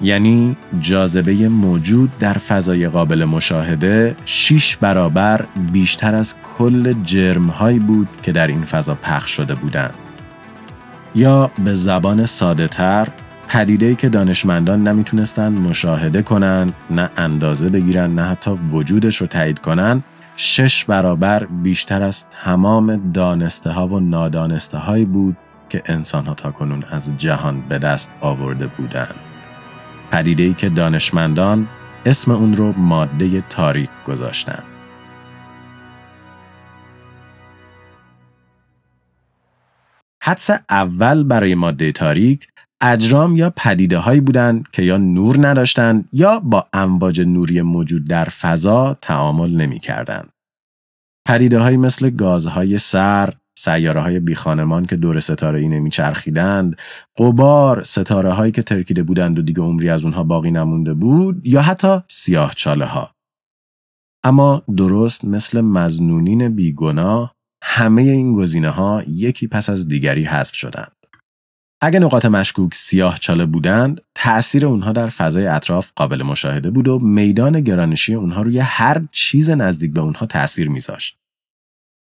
یعنی 0.03 0.57
جاذبه 0.81 1.49
موجود 1.49 2.19
در 2.19 2.33
فضای 2.33 2.89
قابل 2.89 3.25
مشاهده 3.25 4.17
6 4.25 4.77
برابر 4.77 5.45
بیشتر 5.73 6.15
از 6.15 6.35
کل 6.59 6.95
جرمهایی 7.05 7.79
بود 7.79 8.09
که 8.23 8.33
در 8.33 8.47
این 8.47 8.63
فضا 8.63 8.95
پخش 8.95 9.31
شده 9.31 9.55
بودند. 9.55 9.95
یا 11.15 11.51
به 11.65 11.75
زبان 11.75 12.27
ساده 12.27 12.69
تر 12.69 13.09
پدیده 13.53 13.95
که 13.95 14.09
دانشمندان 14.09 14.89
نمی‌تونستند 14.89 15.59
مشاهده 15.59 16.23
کنند 16.23 16.75
نه 16.91 17.11
اندازه 17.17 17.69
بگیرن 17.69 18.15
نه 18.15 18.23
حتی 18.23 18.51
وجودش 18.51 19.17
رو 19.17 19.27
تایید 19.27 19.59
کنند 19.59 20.05
شش 20.37 20.85
برابر 20.85 21.45
بیشتر 21.45 22.03
از 22.03 22.29
تمام 22.29 23.13
دانسته 23.13 23.71
ها 23.71 23.87
و 23.87 24.01
نادانسته 24.01 24.79
هایی 24.79 25.05
بود 25.05 25.37
که 25.69 25.83
انسان 25.87 26.27
ها 26.27 26.35
تا 26.35 26.51
کنون 26.51 26.85
از 26.91 27.17
جهان 27.17 27.61
به 27.69 27.79
دست 27.79 28.11
آورده 28.21 28.67
بودند. 28.67 29.15
پدیده 30.11 30.43
ای 30.43 30.55
که 30.55 30.69
دانشمندان 30.69 31.69
اسم 32.07 32.31
اون 32.31 32.55
رو 32.55 32.73
ماده 32.79 33.41
تاریک 33.41 33.91
گذاشتن. 34.07 34.63
حدس 40.23 40.51
اول 40.71 41.25
برای 41.25 41.55
ماده 41.55 41.93
تاریک 41.93 42.47
اجرام 42.83 43.37
یا 43.37 43.53
پدیده 43.57 43.99
هایی 43.99 44.21
بودند 44.21 44.69
که 44.71 44.83
یا 44.83 44.97
نور 44.97 45.49
نداشتند 45.49 46.09
یا 46.13 46.41
با 46.41 46.67
امواج 46.73 47.21
نوری 47.21 47.63
موجود 47.63 48.09
در 48.09 48.25
فضا 48.25 48.97
تعامل 49.01 49.51
نمی 49.51 49.79
کردن. 49.81 50.25
پدیده 51.29 51.59
هایی 51.59 51.77
مثل 51.77 52.11
گازهای 52.11 52.79
سر، 52.79 53.35
سیاره 53.59 54.01
های 54.01 54.21
بیخانمان 54.21 54.87
که 54.87 54.97
دور 54.97 55.21
ستاره 55.21 55.59
ای 55.61 55.69
نمیچرخیدند، 55.69 56.77
قبار، 57.19 57.83
ستاره 57.83 58.33
هایی 58.33 58.53
که 58.53 58.63
ترکیده 58.63 59.03
بودند 59.03 59.39
و 59.39 59.43
دیگه 59.43 59.63
عمری 59.63 59.89
از 59.89 60.05
اونها 60.05 60.25
باقی 60.25 60.51
نمونده 60.51 60.95
بود 60.95 61.47
یا 61.47 61.63
حتی 61.63 62.01
سیاه 62.09 62.53
چاله 62.57 62.87
ها. 62.87 63.15
اما 64.25 64.63
درست 64.77 65.25
مثل 65.25 65.61
مزنونین 65.61 66.49
بیگناه 66.49 67.35
همه 67.63 68.03
این 68.03 68.33
گزینه 68.33 68.71
ها 68.71 69.03
یکی 69.09 69.47
پس 69.47 69.71
از 69.71 69.89
دیگری 69.89 70.25
حذف 70.25 70.55
شدند. 70.55 71.00
اگه 71.83 71.99
نقاط 71.99 72.27
مشکوک 72.27 72.75
سیاه 72.75 73.19
چاله 73.19 73.47
بودند، 73.47 74.01
تأثیر 74.15 74.67
اونها 74.67 74.93
در 74.93 75.09
فضای 75.09 75.47
اطراف 75.47 75.91
قابل 75.97 76.23
مشاهده 76.23 76.71
بود 76.71 76.89
و 76.89 76.99
میدان 76.99 77.61
گرانشی 77.61 78.15
اونها 78.15 78.43
روی 78.43 78.59
هر 78.59 79.03
چیز 79.13 79.51
نزدیک 79.51 79.93
به 79.93 80.01
اونها 80.01 80.27
تأثیر 80.27 80.71
میذاشت. 80.71 81.20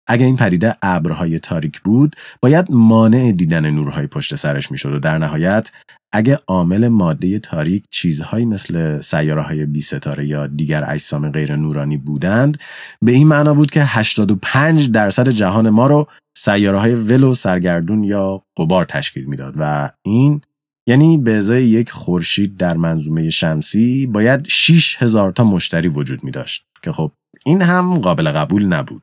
اگر 0.06 0.26
این 0.26 0.36
پدیده 0.36 0.76
ابرهای 0.82 1.38
تاریک 1.38 1.80
بود 1.80 2.16
باید 2.42 2.66
مانع 2.70 3.32
دیدن 3.32 3.70
نورهای 3.70 4.06
پشت 4.06 4.34
سرش 4.34 4.70
می‌شد 4.70 4.92
و 4.92 4.98
در 4.98 5.18
نهایت 5.18 5.70
اگه 6.12 6.38
عامل 6.46 6.88
ماده 6.88 7.38
تاریک 7.38 7.84
چیزهایی 7.90 8.44
مثل 8.44 9.00
سیاره 9.00 9.42
های 9.42 9.66
بی 9.66 9.80
ستاره 9.80 10.26
یا 10.26 10.46
دیگر 10.46 10.84
اجسام 10.90 11.30
غیر 11.30 11.56
نورانی 11.56 11.96
بودند 11.96 12.58
به 13.02 13.12
این 13.12 13.28
معنا 13.28 13.54
بود 13.54 13.70
که 13.70 13.82
85 13.84 14.90
درصد 14.90 15.28
جهان 15.28 15.70
ما 15.70 15.86
رو 15.86 16.06
سیاره 16.36 16.78
های 16.78 16.94
ولو 16.94 17.34
سرگردون 17.34 18.04
یا 18.04 18.42
قبار 18.56 18.84
تشکیل 18.84 19.24
می‌داد 19.24 19.54
و 19.58 19.90
این 20.02 20.40
یعنی 20.86 21.18
به 21.18 21.36
ازای 21.36 21.64
یک 21.64 21.90
خورشید 21.90 22.56
در 22.56 22.76
منظومه 22.76 23.30
شمسی 23.30 24.06
باید 24.06 24.46
6 24.48 25.02
هزار 25.02 25.32
تا 25.32 25.44
مشتری 25.44 25.88
وجود 25.88 26.24
می 26.24 26.30
داشت 26.30 26.66
که 26.82 26.92
خب 26.92 27.12
این 27.46 27.62
هم 27.62 27.98
قابل 27.98 28.30
قبول 28.32 28.64
نبود. 28.64 29.02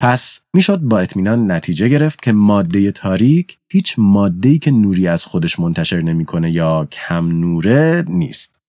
پس 0.00 0.40
می‌شد 0.54 0.78
با 0.78 0.98
اطمینان 0.98 1.50
نتیجه 1.50 1.88
گرفت 1.88 2.22
که 2.22 2.32
ماده 2.32 2.92
تاریک 2.92 3.58
هیچ 3.68 3.94
ماده‌ای 3.98 4.58
که 4.58 4.70
نوری 4.70 5.08
از 5.08 5.24
خودش 5.24 5.60
منتشر 5.60 6.00
نمی‌کنه 6.00 6.50
یا 6.50 6.84
کم 6.84 7.26
نوره 7.40 8.04
نیست. 8.08 8.60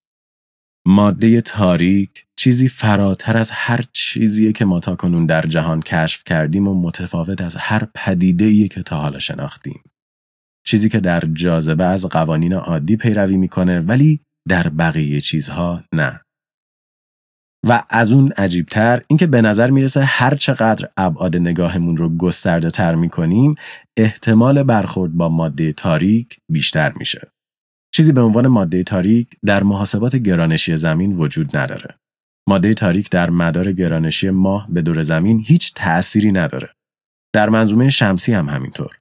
ماده 0.88 1.42
تاریک 1.42 2.26
چیزی 2.36 2.68
فراتر 2.68 3.38
از 3.38 3.52
هر 3.52 3.84
چیزیه 3.94 4.52
که 4.52 4.66
ما 4.66 4.80
تا 4.80 4.96
کنون 4.96 5.26
در 5.26 5.42
جهان 5.42 5.82
کشف 5.82 6.24
کردیم 6.24 6.68
و 6.68 6.82
متفاوت 6.82 7.42
از 7.42 7.56
هر 7.56 7.88
پدیده‌ای 7.96 8.68
که 8.68 8.84
تا 8.84 8.98
حالا 8.98 9.20
شناختیم. 9.20 9.82
چیزی 10.66 10.90
که 10.90 11.00
در 11.00 11.24
جاذبه 11.34 11.86
از 11.86 12.06
قوانین 12.06 12.54
عادی 12.54 12.96
پیروی 12.96 13.38
می‌کنه 13.38 13.80
ولی 13.80 14.20
در 14.48 14.70
بقیه 14.70 15.22
چیزها 15.22 15.84
نه. 15.94 16.22
و 17.68 17.84
از 17.90 18.12
اون 18.12 18.32
عجیبتر 18.32 19.02
اینکه 19.08 19.28
به 19.28 19.42
نظر 19.42 19.70
می‌رسه 19.70 20.04
هر 20.04 20.36
چقدر 20.36 20.90
ابعاد 20.98 21.36
نگاهمون 21.36 21.98
رو 21.98 22.18
گسترده 22.18 22.70
تر 22.70 22.96
می‌کنیم 22.96 23.56
احتمال 23.98 24.64
برخورد 24.64 25.14
با 25.14 25.30
ماده 25.30 25.74
تاریک 25.74 26.40
بیشتر 26.50 26.94
میشه. 26.94 27.32
چیزی 27.94 28.12
به 28.12 28.22
عنوان 28.22 28.48
ماده 28.48 28.84
تاریک 28.84 29.28
در 29.46 29.64
محاسبات 29.64 30.16
گرانشی 30.16 30.78
زمین 30.78 31.14
وجود 31.18 31.58
نداره. 31.58 32.00
ماده 32.48 32.74
تاریک 32.74 33.10
در 33.10 33.30
مدار 33.30 33.72
گرانشی 33.72 34.30
ماه 34.30 34.68
به 34.70 34.82
دور 34.82 35.02
زمین 35.02 35.44
هیچ 35.46 35.74
تأثیری 35.74 36.32
نداره. 36.32 36.70
در 37.34 37.50
منظومه 37.50 37.90
شمسی 37.90 38.34
هم 38.34 38.50
همینطور. 38.50 38.98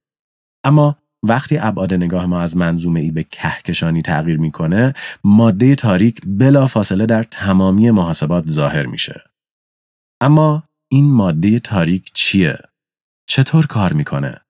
اما 0.65 0.97
وقتی 1.23 1.59
ابعاد 1.59 1.95
نگاه 1.95 2.27
ما 2.27 2.41
از 2.41 2.57
منظومه 2.57 3.01
ای 3.01 3.11
به 3.11 3.25
کهکشانی 3.25 4.03
تغییر 4.03 4.39
می‌کنه 4.39 4.95
ماده 5.25 5.75
تاریک 5.75 6.21
بلا 6.27 6.67
فاصله 6.67 7.07
در 7.07 7.23
تمامی 7.23 7.91
محاسبات 7.91 8.51
ظاهر 8.51 8.87
میشه. 8.87 9.23
اما 10.21 10.63
این 10.91 11.13
ماده 11.13 11.59
تاریک 11.59 12.11
چیه؟ 12.15 12.59
چطور 13.29 13.67
کار 13.67 13.93
می‌کنه؟ 13.93 14.41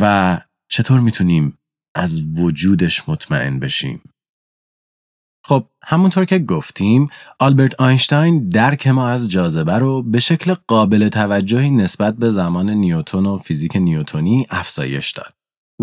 و 0.00 0.40
چطور 0.68 1.00
می‌تونیم 1.00 1.58
از 1.94 2.36
وجودش 2.36 3.08
مطمئن 3.08 3.58
بشیم؟ 3.58 4.02
خب 5.44 5.66
همونطور 5.82 6.24
که 6.24 6.38
گفتیم 6.38 7.08
آلبرت 7.38 7.80
آینشتاین 7.80 8.48
درک 8.48 8.86
ما 8.86 9.08
از 9.08 9.30
جاذبه 9.30 9.78
رو 9.78 10.02
به 10.02 10.20
شکل 10.20 10.54
قابل 10.66 11.08
توجهی 11.08 11.70
نسبت 11.70 12.16
به 12.16 12.28
زمان 12.28 12.70
نیوتون 12.70 13.26
و 13.26 13.38
فیزیک 13.38 13.76
نیوتونی 13.76 14.46
افزایش 14.50 15.12
داد. 15.12 15.34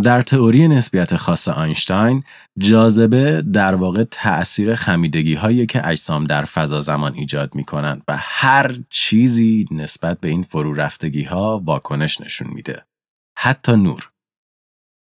در 0.04 0.22
تئوری 0.22 0.68
نسبیت 0.68 1.16
خاص 1.16 1.48
آینشتاین 1.48 2.24
جاذبه 2.58 3.42
در 3.42 3.76
واقع 3.76 4.04
تأثیر 4.12 4.76
خمیدگی 4.76 5.34
هایی 5.34 5.66
که 5.66 5.88
اجسام 5.88 6.24
در 6.24 6.46
فضا 6.46 6.82
زمان 6.82 7.14
ایجاد 7.14 7.56
می 7.56 7.64
کنند 7.64 8.04
و 8.08 8.18
هر 8.20 8.76
چیزی 8.90 9.66
نسبت 9.72 10.20
به 10.20 10.28
این 10.28 10.44
فرو 10.44 10.74
رفتگی 10.74 11.24
ها 11.24 11.62
واکنش 11.66 12.22
نشون 12.22 12.48
میده. 12.54 12.86
حتی 13.38 13.72
نور. 13.72 14.12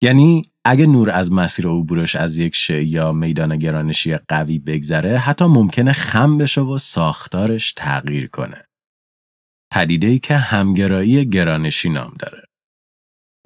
یعنی 0.03 0.41
اگه 0.65 0.85
نور 0.85 1.11
از 1.11 1.31
مسیر 1.31 1.67
عبورش 1.67 2.15
از 2.15 2.37
یک 2.37 2.55
شی 2.55 2.83
یا 2.83 3.11
میدان 3.11 3.57
گرانشی 3.57 4.17
قوی 4.17 4.59
بگذره 4.59 5.17
حتی 5.17 5.45
ممکنه 5.45 5.93
خم 5.93 6.37
بشه 6.37 6.61
و 6.61 6.77
ساختارش 6.77 7.73
تغییر 7.73 8.27
کنه. 8.27 8.63
پدیده 9.73 10.19
که 10.19 10.37
همگرایی 10.37 11.29
گرانشی 11.29 11.89
نام 11.89 12.13
داره. 12.19 12.46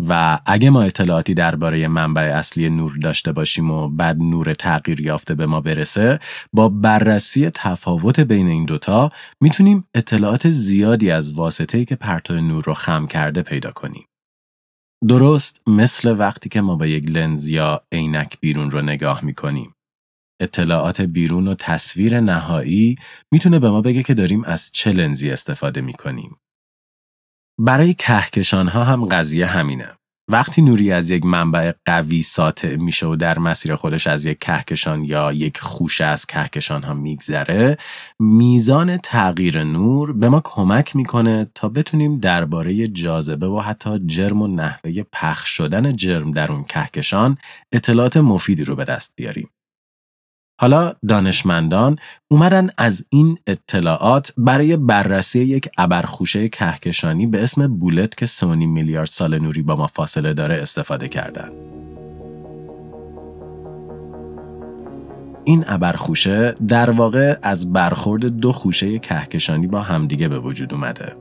و 0.07 0.39
اگه 0.45 0.69
ما 0.69 0.81
اطلاعاتی 0.81 1.33
درباره 1.33 1.87
منبع 1.87 2.21
اصلی 2.21 2.69
نور 2.69 2.97
داشته 3.01 3.31
باشیم 3.31 3.71
و 3.71 3.89
بعد 3.89 4.17
نور 4.17 4.53
تغییر 4.53 5.01
یافته 5.01 5.35
به 5.35 5.45
ما 5.45 5.61
برسه 5.61 6.19
با 6.53 6.69
بررسی 6.69 7.49
تفاوت 7.49 8.19
بین 8.19 8.47
این 8.47 8.65
دوتا 8.65 9.11
می‌تونیم 9.41 9.87
اطلاعات 9.93 10.49
زیادی 10.49 11.11
از 11.11 11.33
واسطه‌ای 11.33 11.85
که 11.85 11.95
پرتو 11.95 12.41
نور 12.41 12.63
رو 12.63 12.73
خم 12.73 13.07
کرده 13.07 13.41
پیدا 13.41 13.71
کنیم. 13.71 14.05
درست 15.07 15.61
مثل 15.67 16.17
وقتی 16.17 16.49
که 16.49 16.61
ما 16.61 16.75
با 16.75 16.85
یک 16.85 17.05
لنز 17.07 17.47
یا 17.47 17.81
عینک 17.91 18.39
بیرون 18.39 18.71
رو 18.71 18.81
نگاه 18.81 19.25
می‌کنیم. 19.25 19.75
اطلاعات 20.41 21.01
بیرون 21.01 21.47
و 21.47 21.55
تصویر 21.55 22.19
نهایی 22.19 22.95
می‌تونه 23.31 23.59
به 23.59 23.69
ما 23.69 23.81
بگه 23.81 24.03
که 24.03 24.13
داریم 24.13 24.43
از 24.43 24.71
چه 24.71 24.91
لنزی 24.91 25.29
استفاده 25.31 25.81
می‌کنیم. 25.81 26.37
برای 27.59 27.93
کهکشان 27.93 28.67
ها 28.67 28.83
هم 28.83 29.05
قضیه 29.05 29.45
همینه. 29.45 29.89
وقتی 30.31 30.61
نوری 30.61 30.91
از 30.91 31.09
یک 31.09 31.25
منبع 31.25 31.71
قوی 31.85 32.21
ساطع 32.21 32.75
میشه 32.75 33.07
و 33.07 33.15
در 33.15 33.39
مسیر 33.39 33.75
خودش 33.75 34.07
از 34.07 34.25
یک 34.25 34.39
کهکشان 34.39 35.03
یا 35.03 35.33
یک 35.33 35.57
خوشه 35.57 36.05
از 36.05 36.25
کهکشان 36.25 36.83
ها 36.83 36.93
میگذره 36.93 37.77
میزان 38.19 38.97
تغییر 38.97 39.63
نور 39.63 40.13
به 40.13 40.29
ما 40.29 40.41
کمک 40.43 40.95
می‌کنه 40.95 41.51
تا 41.55 41.69
بتونیم 41.69 42.19
درباره 42.19 42.87
جاذبه 42.87 43.47
و 43.47 43.59
حتی 43.59 43.99
جرم 44.05 44.41
و 44.41 44.47
نحوه 44.47 45.03
پخش 45.11 45.49
شدن 45.49 45.95
جرم 45.95 46.31
در 46.31 46.51
اون 46.51 46.63
کهکشان 46.63 47.37
اطلاعات 47.71 48.17
مفیدی 48.17 48.63
رو 48.63 48.75
به 48.75 48.85
دست 48.85 49.13
بیاریم. 49.15 49.49
حالا 50.61 50.93
دانشمندان 51.07 51.95
اومدن 52.27 52.69
از 52.77 53.05
این 53.09 53.37
اطلاعات 53.47 54.33
برای 54.37 54.77
بررسی 54.77 55.39
یک 55.39 55.69
ابرخوشه 55.77 56.49
کهکشانی 56.49 57.27
به 57.27 57.43
اسم 57.43 57.67
بولت 57.67 58.17
که 58.17 58.25
3.5 58.25 58.45
میلیارد 58.45 59.07
سال 59.07 59.39
نوری 59.39 59.61
با 59.61 59.75
ما 59.75 59.87
فاصله 59.87 60.33
داره 60.33 60.55
استفاده 60.55 61.07
کردند. 61.07 61.51
این 65.43 65.63
ابرخوشه 65.67 66.55
در 66.67 66.89
واقع 66.89 67.35
از 67.43 67.73
برخورد 67.73 68.25
دو 68.25 68.51
خوشه 68.51 68.99
کهکشانی 68.99 69.67
با 69.67 69.81
همدیگه 69.81 70.27
به 70.27 70.39
وجود 70.39 70.73
اومده. 70.73 71.15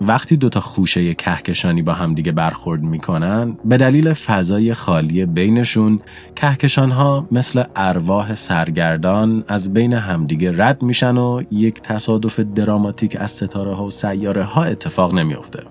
وقتی 0.00 0.36
دوتا 0.36 0.60
خوشه 0.60 1.14
کهکشانی 1.14 1.82
با 1.82 1.92
همدیگه 1.92 2.32
برخورد 2.32 2.82
می‌کنن 2.82 3.56
به 3.64 3.76
دلیل 3.76 4.12
فضای 4.12 4.74
خالی 4.74 5.26
بینشون 5.26 6.00
کهکشان 6.36 6.90
ها 6.90 7.28
مثل 7.30 7.64
ارواح 7.76 8.34
سرگردان 8.34 9.44
از 9.48 9.72
بین 9.72 9.92
همدیگه 9.92 10.52
رد 10.64 10.82
میشن 10.82 11.16
و 11.16 11.42
یک 11.50 11.82
تصادف 11.82 12.40
دراماتیک 12.40 13.16
از 13.20 13.30
ستاره 13.30 13.74
ها 13.74 13.84
و 13.84 13.90
سیاره 13.90 14.44
ها 14.44 14.64
اتفاق 14.64 15.14
نمیافته. 15.14 15.62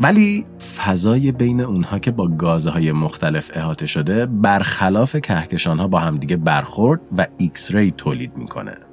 ولی 0.00 0.46
فضای 0.76 1.32
بین 1.32 1.60
اونها 1.60 1.98
که 1.98 2.10
با 2.10 2.28
گازهای 2.28 2.92
مختلف 2.92 3.50
احاطه 3.54 3.86
شده 3.86 4.26
برخلاف 4.26 5.16
کهکشان 5.16 5.78
ها 5.78 5.88
با 5.88 5.98
همدیگه 5.98 6.36
برخورد 6.36 7.00
و 7.16 7.26
X-ray 7.38 7.90
تولید 7.90 8.36
می‌کنه. 8.36 8.89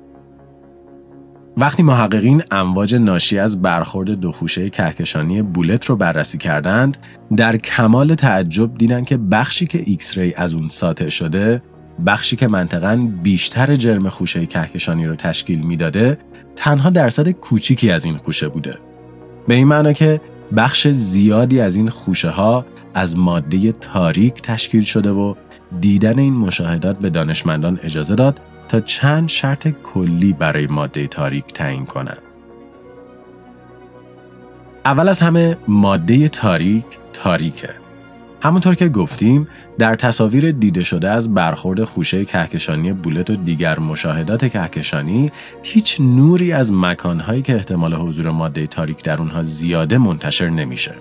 وقتی 1.59 1.83
محققین 1.83 2.43
امواج 2.51 2.95
ناشی 2.95 3.39
از 3.39 3.61
برخورد 3.61 4.11
دو 4.11 4.31
خوشه 4.31 4.69
کهکشانی 4.69 5.41
بولت 5.41 5.85
رو 5.85 5.95
بررسی 5.95 6.37
کردند، 6.37 6.97
در 7.37 7.57
کمال 7.57 8.15
تعجب 8.15 8.77
دیدن 8.77 9.03
که 9.03 9.17
بخشی 9.17 9.67
که 9.67 9.83
X-ray 9.85 10.33
از 10.33 10.53
اون 10.53 10.67
ساطع 10.67 11.09
شده، 11.09 11.61
بخشی 12.05 12.35
که 12.35 12.47
منطقا 12.47 13.09
بیشتر 13.23 13.75
جرم 13.75 14.09
خوشه 14.09 14.45
کهکشانی 14.45 15.05
رو 15.05 15.15
تشکیل 15.15 15.59
می‌داده، 15.59 16.17
تنها 16.55 16.89
درصد 16.89 17.29
کوچیکی 17.29 17.91
از 17.91 18.05
این 18.05 18.17
خوشه 18.17 18.47
بوده. 18.47 18.77
به 19.47 19.53
این 19.53 19.67
معنا 19.67 19.93
که 19.93 20.21
بخش 20.57 20.87
زیادی 20.87 21.61
از 21.61 21.75
این 21.75 21.89
خوشه 21.89 22.29
ها 22.29 22.65
از 22.93 23.17
ماده 23.17 23.71
تاریک 23.71 24.41
تشکیل 24.41 24.83
شده 24.83 25.11
و 25.11 25.33
دیدن 25.81 26.19
این 26.19 26.33
مشاهدات 26.33 26.99
به 26.99 27.09
دانشمندان 27.09 27.79
اجازه 27.83 28.15
داد 28.15 28.39
تا 28.67 28.79
چند 28.79 29.29
شرط 29.29 29.67
کلی 29.83 30.33
برای 30.33 30.67
ماده 30.67 31.07
تاریک 31.07 31.45
تعیین 31.45 31.85
کنند. 31.85 32.21
اول 34.85 35.09
از 35.09 35.21
همه 35.21 35.57
ماده 35.67 36.29
تاریک 36.29 36.85
تاریکه. 37.13 37.69
همونطور 38.41 38.75
که 38.75 38.89
گفتیم 38.89 39.47
در 39.79 39.95
تصاویر 39.95 40.51
دیده 40.51 40.83
شده 40.83 41.09
از 41.09 41.33
برخورد 41.33 41.83
خوشه 41.83 42.25
کهکشانی 42.25 42.93
بولت 42.93 43.29
و 43.29 43.35
دیگر 43.35 43.79
مشاهدات 43.79 44.45
کهکشانی 44.45 45.31
هیچ 45.63 46.01
نوری 46.01 46.53
از 46.53 46.73
مکانهایی 46.73 47.41
که 47.41 47.55
احتمال 47.55 47.93
حضور 47.93 48.31
ماده 48.31 48.67
تاریک 48.67 49.03
در 49.03 49.17
اونها 49.17 49.43
زیاده 49.43 49.97
منتشر 49.97 50.49
نمیشه. 50.49 50.93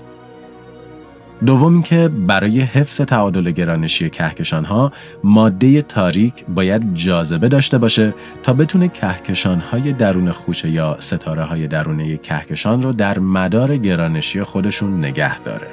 دوم 1.44 1.83
که 1.83 2.09
برای 2.09 2.61
حفظ 2.61 3.01
تعادل 3.01 3.51
گرانشی 3.51 4.11
کهکشان 4.11 4.64
ها 4.64 4.92
ماده 5.25 5.83
تاریک 5.83 6.35
باید 6.49 6.94
جاذبه 6.94 7.49
داشته 7.49 7.79
باشه 7.79 8.14
تا 8.42 8.53
بتونه 8.53 8.88
کهکشان 8.88 9.61
های 9.61 9.92
درون 9.92 10.33
خوشه 10.33 10.70
یا 10.70 10.96
ستاره 10.99 11.42
های 11.42 11.66
درونه 11.66 12.16
کهکشان 12.16 12.83
رو 12.83 12.92
در 12.92 13.18
مدار 13.18 13.77
گرانشی 13.77 14.42
خودشون 14.42 14.99
نگه 14.99 15.40
داره. 15.40 15.68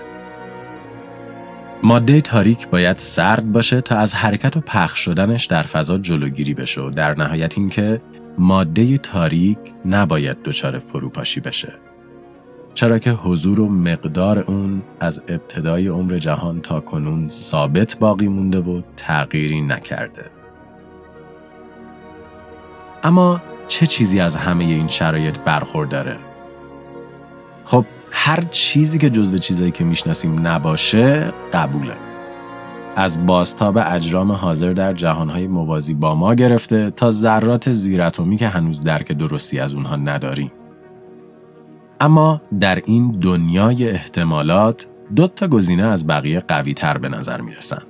ماده 1.83 2.21
تاریک 2.21 2.67
باید 2.67 2.97
سرد 2.97 3.51
باشه 3.51 3.81
تا 3.81 3.97
از 3.97 4.13
حرکت 4.13 4.57
و 4.57 4.61
پخش 4.61 4.99
شدنش 4.99 5.45
در 5.45 5.63
فضا 5.63 5.97
جلوگیری 5.97 6.53
بشه 6.53 6.81
و 6.81 6.89
در 6.89 7.17
نهایت 7.17 7.57
اینکه 7.57 8.01
ماده 8.37 8.97
تاریک 8.97 9.57
نباید 9.85 10.37
دچار 10.43 10.79
فروپاشی 10.79 11.39
بشه. 11.39 11.73
چرا 12.73 12.99
که 12.99 13.11
حضور 13.11 13.59
و 13.59 13.69
مقدار 13.69 14.39
اون 14.39 14.81
از 14.99 15.21
ابتدای 15.27 15.87
عمر 15.87 16.17
جهان 16.17 16.61
تا 16.61 16.79
کنون 16.79 17.29
ثابت 17.29 17.99
باقی 17.99 18.27
مونده 18.27 18.59
و 18.59 18.81
تغییری 18.97 19.61
نکرده. 19.61 20.25
اما 23.03 23.41
چه 23.67 23.85
چیزی 23.85 24.19
از 24.19 24.35
همه 24.35 24.63
این 24.63 24.87
شرایط 24.87 25.39
برخورداره؟ 25.39 26.17
خب 27.65 27.85
هر 28.11 28.41
چیزی 28.41 28.97
که 28.97 29.09
جزو 29.09 29.37
چیزایی 29.37 29.71
که 29.71 29.83
می‌شناسیم 29.83 30.47
نباشه 30.47 31.33
قبوله. 31.53 31.95
از 32.95 33.25
باستاب 33.25 33.79
اجرام 33.85 34.31
حاضر 34.31 34.73
در 34.73 34.93
جهانهای 34.93 35.47
موازی 35.47 35.93
با 35.93 36.15
ما 36.15 36.35
گرفته 36.35 36.91
تا 36.91 37.11
ذرات 37.11 37.71
زیراتمی 37.71 38.37
که 38.37 38.47
هنوز 38.47 38.81
درک 38.83 39.11
درستی 39.11 39.59
از 39.59 39.73
اونها 39.73 39.95
نداریم. 39.95 40.51
اما 42.03 42.41
در 42.59 42.81
این 42.85 43.11
دنیای 43.11 43.89
احتمالات 43.89 44.87
دو 45.15 45.27
تا 45.27 45.47
گزینه 45.47 45.83
از 45.83 46.07
بقیه 46.07 46.39
قوی 46.39 46.73
تر 46.73 46.97
به 46.97 47.09
نظر 47.09 47.41
می 47.41 47.51
رسن. 47.51 47.81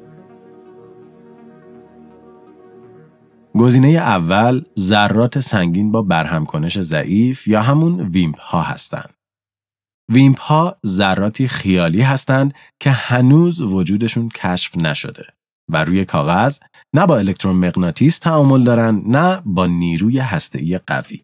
گزینه 3.56 3.88
اول 3.88 4.64
ذرات 4.80 5.40
سنگین 5.40 5.92
با 5.92 6.02
برهمکنش 6.02 6.80
ضعیف 6.80 7.48
یا 7.48 7.62
همون 7.62 8.02
ویمپ 8.02 8.40
ها 8.40 8.62
هستند. 8.62 9.14
ویمپ 10.12 10.40
ها 10.40 10.78
ذراتی 10.86 11.48
خیالی 11.48 12.02
هستند 12.02 12.54
که 12.80 12.92
هنوز 12.92 13.62
وجودشون 13.62 14.30
کشف 14.30 14.78
نشده 14.78 15.26
و 15.70 15.84
روی 15.84 16.06
کاغذ 16.06 16.60
نه 16.96 17.06
با 17.06 17.18
الکترون 17.18 17.56
مغناطیس 17.56 18.20
تعامل 18.20 18.64
دارن 18.64 19.02
نه 19.06 19.42
با 19.46 19.66
نیروی 19.66 20.20
هسته‌ای 20.20 20.78
قوی. 20.78 21.22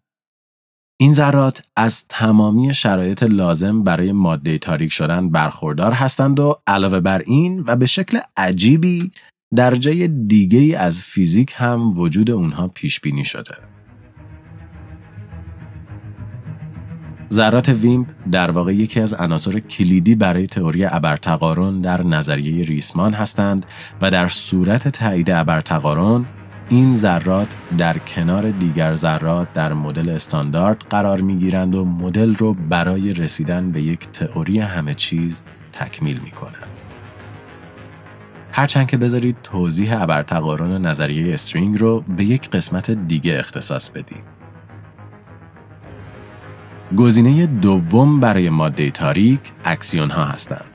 این 1.00 1.12
ذرات 1.12 1.62
از 1.76 2.06
تمامی 2.08 2.74
شرایط 2.74 3.22
لازم 3.22 3.82
برای 3.82 4.12
ماده 4.12 4.58
تاریک 4.58 4.92
شدن 4.92 5.30
برخوردار 5.30 5.92
هستند 5.92 6.40
و 6.40 6.56
علاوه 6.66 7.00
بر 7.00 7.22
این 7.26 7.64
و 7.66 7.76
به 7.76 7.86
شکل 7.86 8.18
عجیبی 8.36 9.12
در 9.56 9.74
جای 9.74 10.08
دیگه 10.08 10.78
از 10.78 11.02
فیزیک 11.02 11.54
هم 11.56 11.98
وجود 11.98 12.30
اونها 12.30 12.68
پیش 12.68 13.00
بینی 13.00 13.24
شده. 13.24 13.54
ذرات 17.32 17.68
ویمپ 17.68 18.08
در 18.32 18.50
واقع 18.50 18.74
یکی 18.74 19.00
از 19.00 19.14
عناصر 19.14 19.58
کلیدی 19.58 20.14
برای 20.14 20.46
تئوری 20.46 20.84
ابرتقارن 20.84 21.80
در 21.80 22.02
نظریه 22.02 22.64
ریسمان 22.64 23.14
هستند 23.14 23.66
و 24.02 24.10
در 24.10 24.28
صورت 24.28 24.88
تایید 24.88 25.30
ابرتقارن 25.30 26.26
این 26.72 26.94
ذرات 26.94 27.56
در 27.78 27.98
کنار 27.98 28.50
دیگر 28.50 28.94
ذرات 28.94 29.52
در 29.52 29.72
مدل 29.72 30.08
استاندارد 30.08 30.84
قرار 30.90 31.20
می 31.20 31.36
گیرند 31.36 31.74
و 31.74 31.84
مدل 31.84 32.34
رو 32.34 32.54
برای 32.54 33.14
رسیدن 33.14 33.72
به 33.72 33.82
یک 33.82 34.00
تئوری 34.00 34.60
همه 34.60 34.94
چیز 34.94 35.42
تکمیل 35.72 36.20
می 36.20 36.30
کنند. 36.30 36.68
هرچند 38.52 38.86
که 38.86 38.96
بذارید 38.96 39.36
توضیح 39.42 40.02
ابرتقارن 40.02 40.86
نظریه 40.86 41.34
استرینگ 41.34 41.78
رو 41.78 42.00
به 42.00 42.24
یک 42.24 42.50
قسمت 42.50 42.90
دیگه 42.90 43.38
اختصاص 43.38 43.90
بدیم. 43.90 44.22
گزینه 46.96 47.46
دوم 47.46 48.20
برای 48.20 48.50
ماده 48.50 48.90
تاریک 48.90 49.40
اکسیون 49.64 50.10
ها 50.10 50.24
هستند. 50.24 50.70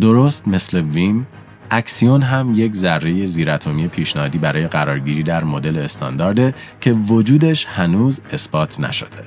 درست 0.00 0.48
مثل 0.48 0.80
ویم، 0.80 1.26
اکسیون 1.70 2.22
هم 2.22 2.54
یک 2.54 2.74
ذره 2.74 3.26
زیراتمی 3.26 3.88
پیشنهادی 3.88 4.38
برای 4.38 4.66
قرارگیری 4.66 5.22
در 5.22 5.44
مدل 5.44 5.78
استاندارده 5.78 6.54
که 6.80 6.92
وجودش 6.92 7.66
هنوز 7.66 8.20
اثبات 8.30 8.80
نشده. 8.80 9.24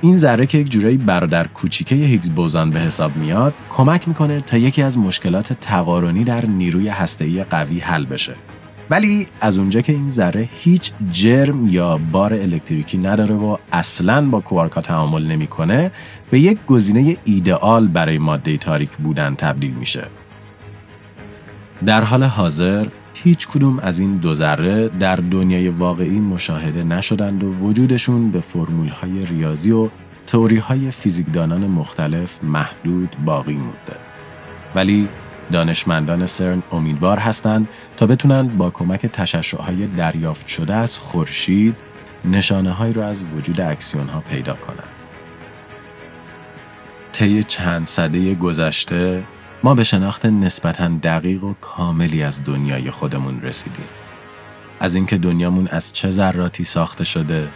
این 0.00 0.16
ذره 0.16 0.46
که 0.46 0.58
یک 0.58 0.68
جورایی 0.68 0.96
برادر 0.96 1.46
کوچیکه 1.46 1.94
هیگز 1.94 2.30
بوزان 2.30 2.70
به 2.70 2.80
حساب 2.80 3.16
میاد 3.16 3.54
کمک 3.70 4.08
می‌کنه 4.08 4.40
تا 4.40 4.56
یکی 4.56 4.82
از 4.82 4.98
مشکلات 4.98 5.52
تقارنی 5.52 6.24
در 6.24 6.46
نیروی 6.46 6.88
هسته‌ای 6.88 7.44
قوی 7.44 7.80
حل 7.80 8.04
بشه 8.04 8.34
ولی 8.90 9.26
از 9.40 9.58
اونجا 9.58 9.80
که 9.80 9.92
این 9.92 10.08
ذره 10.08 10.48
هیچ 10.54 10.92
جرم 11.10 11.68
یا 11.68 12.00
بار 12.12 12.34
الکتریکی 12.34 12.98
نداره 12.98 13.34
و 13.34 13.56
اصلا 13.72 14.26
با 14.28 14.40
کوارکا 14.40 14.80
تعامل 14.80 15.26
نمی‌کنه 15.26 15.92
به 16.30 16.40
یک 16.40 16.58
گزینه 16.66 17.16
ایدئال 17.24 17.88
برای 17.88 18.18
ماده 18.18 18.56
تاریک 18.56 18.90
بودن 18.96 19.34
تبدیل 19.34 19.74
میشه 19.74 20.08
در 21.86 22.04
حال 22.04 22.24
حاضر 22.24 22.86
هیچ 23.14 23.48
کدوم 23.48 23.78
از 23.78 23.98
این 23.98 24.16
دو 24.16 24.34
ذره 24.34 24.88
در 24.88 25.16
دنیای 25.16 25.68
واقعی 25.68 26.20
مشاهده 26.20 26.84
نشدند 26.84 27.44
و 27.44 27.54
وجودشون 27.54 28.30
به 28.30 28.40
فرمول 28.40 28.88
های 28.88 29.26
ریاضی 29.26 29.70
و 29.70 29.88
تئوری 30.26 30.56
های 30.56 30.90
فیزیکدانان 30.90 31.66
مختلف 31.66 32.44
محدود 32.44 33.16
باقی 33.24 33.54
مونده. 33.54 33.96
ولی 34.74 35.08
دانشمندان 35.52 36.26
سرن 36.26 36.62
امیدوار 36.72 37.18
هستند 37.18 37.68
تا 37.96 38.06
بتونند 38.06 38.56
با 38.56 38.70
کمک 38.70 39.06
تشعشعهای 39.06 39.86
دریافت 39.86 40.46
شده 40.48 40.74
از 40.74 40.98
خورشید 40.98 41.76
نشانه 42.24 42.92
را 42.92 43.06
از 43.06 43.24
وجود 43.36 43.60
اکسیون 43.60 44.08
ها 44.08 44.20
پیدا 44.20 44.54
کنند. 44.54 44.92
طی 47.12 47.42
چند 47.42 47.86
صده 47.86 48.34
گذشته 48.34 49.22
ما 49.64 49.74
به 49.74 49.84
شناخت 49.84 50.26
نسبتا 50.26 50.88
دقیق 51.02 51.44
و 51.44 51.54
کاملی 51.60 52.22
از 52.22 52.44
دنیای 52.44 52.90
خودمون 52.90 53.40
رسیدیم. 53.42 53.88
از 54.80 54.94
اینکه 54.94 55.18
دنیامون 55.18 55.68
از 55.68 55.92
چه 55.92 56.10
ذراتی 56.10 56.64
ساخته 56.64 57.04
شده، 57.04 57.48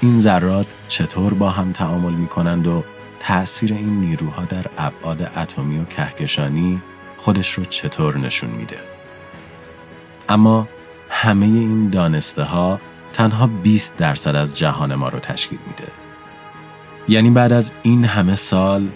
این 0.00 0.18
ذرات 0.18 0.66
چطور 0.88 1.34
با 1.34 1.50
هم 1.50 1.72
تعامل 1.72 2.12
می 2.12 2.26
کنند 2.26 2.66
و 2.66 2.84
تأثیر 3.20 3.72
این 3.72 4.00
نیروها 4.00 4.44
در 4.44 4.66
ابعاد 4.78 5.30
اتمی 5.36 5.78
و 5.78 5.84
کهکشانی 5.84 6.82
خودش 7.16 7.52
رو 7.52 7.64
چطور 7.64 8.18
نشون 8.18 8.50
میده. 8.50 8.78
اما 10.28 10.68
همه 11.10 11.46
این 11.46 11.90
دانسته 11.90 12.42
ها 12.42 12.80
تنها 13.12 13.46
20 13.46 13.96
درصد 13.96 14.36
از 14.36 14.58
جهان 14.58 14.94
ما 14.94 15.08
رو 15.08 15.18
تشکیل 15.18 15.58
میده. 15.66 15.92
یعنی 17.08 17.30
بعد 17.30 17.52
از 17.52 17.72
این 17.82 18.04
همه 18.04 18.34
سال 18.34 18.88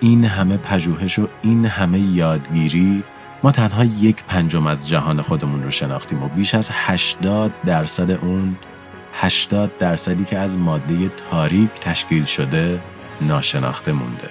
این 0.00 0.24
همه 0.24 0.56
پژوهش 0.56 1.18
و 1.18 1.28
این 1.42 1.66
همه 1.66 1.98
یادگیری 1.98 3.04
ما 3.42 3.52
تنها 3.52 3.84
یک 3.84 4.24
پنجم 4.24 4.66
از 4.66 4.88
جهان 4.88 5.22
خودمون 5.22 5.62
رو 5.62 5.70
شناختیم 5.70 6.22
و 6.22 6.28
بیش 6.28 6.54
از 6.54 6.70
80 6.72 7.52
درصد 7.66 8.10
اون 8.10 8.56
80 9.12 9.78
درصدی 9.78 10.24
که 10.24 10.38
از 10.38 10.58
ماده 10.58 11.08
تاریک 11.08 11.70
تشکیل 11.70 12.24
شده 12.24 12.80
ناشناخته 13.20 13.92
مونده. 13.92 14.30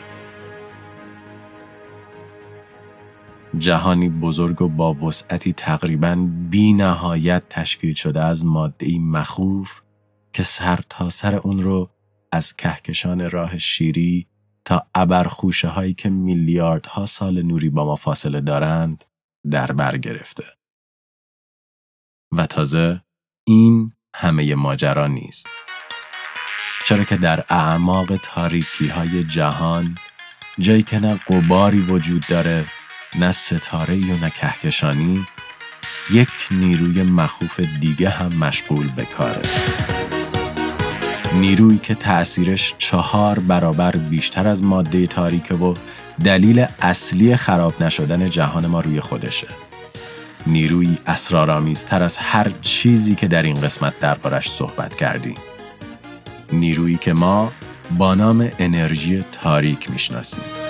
جهانی 3.58 4.10
بزرگ 4.10 4.62
و 4.62 4.68
با 4.68 4.94
وسعتی 4.94 5.54
تقریبا 5.54 6.28
بی 6.50 6.74
نهایت 6.74 7.44
تشکیل 7.50 7.94
شده 7.94 8.24
از 8.24 8.46
ماده 8.46 9.00
مخوف 9.00 9.82
که 10.34 10.44
سر 10.44 10.80
تا 10.90 11.10
سر 11.10 11.36
اون 11.36 11.60
رو 11.60 11.90
از 12.32 12.56
کهکشان 12.56 13.30
راه 13.30 13.58
شیری 13.58 14.28
تا 14.68 14.88
ابرخوشه 14.96 15.68
هایی 15.68 15.94
که 15.94 16.10
میلیاردها 16.10 17.06
سال 17.06 17.42
نوری 17.42 17.70
با 17.70 17.86
ما 17.86 17.96
فاصله 17.96 18.42
دارند 18.42 19.06
در 19.52 19.72
بر 19.72 19.98
گرفته. 19.98 20.44
و 22.32 22.48
تازه 22.48 23.02
این 23.48 23.92
همه 24.16 24.56
ماجرا 24.56 25.08
نیست. 25.08 25.48
چرا 26.86 27.04
که 27.04 27.18
در 27.18 27.46
اعماق 27.50 28.16
تاریکی 28.16 28.88
های 28.88 29.24
جهان 29.24 29.98
جایی 30.60 30.84
که 30.84 31.00
نه 31.00 31.16
قباری 31.16 31.82
وجود 31.82 32.26
داره 32.30 32.66
نه 33.20 33.32
ستاره 33.32 33.96
و 33.96 34.18
نه 34.22 34.30
کهکشانی 34.30 35.28
یک 36.12 36.30
نیروی 36.52 37.04
مخوف 37.04 37.60
دیگه 37.60 38.10
هم 38.10 38.34
مشغول 38.34 38.88
به 38.88 39.06
کاره. 39.06 40.17
نیرویی 41.34 41.78
که 41.78 41.96
تأثیرش 41.96 42.76
چهار 42.78 43.40
برابر 43.40 43.92
بیشتر 43.92 44.48
از 44.48 44.64
ماده 44.64 45.08
تاریکه 45.08 45.56
و 45.56 45.74
دلیل 46.24 46.66
اصلی 46.82 47.36
خراب 47.36 47.84
نشدن 47.84 48.30
جهان 48.30 48.68
ما 48.68 48.80
روی 48.80 49.00
خودشه. 49.02 49.48
نیروی 50.48 50.98
اسرارآمیزتر 51.08 52.04
از 52.04 52.18
هر 52.18 52.52
چیزی 52.62 53.16
که 53.16 53.28
در 53.28 53.44
این 53.44 53.60
قسمت 53.60 54.00
دربارش 54.00 54.52
صحبت 54.52 54.96
کردیم. 54.96 55.38
نیرویی 56.54 56.98
که 56.98 57.14
ما 57.14 57.52
با 57.98 58.16
نام 58.16 58.50
انرژی 58.60 59.26
تاریک 59.32 59.92
می‌شناسیم. 59.92 60.67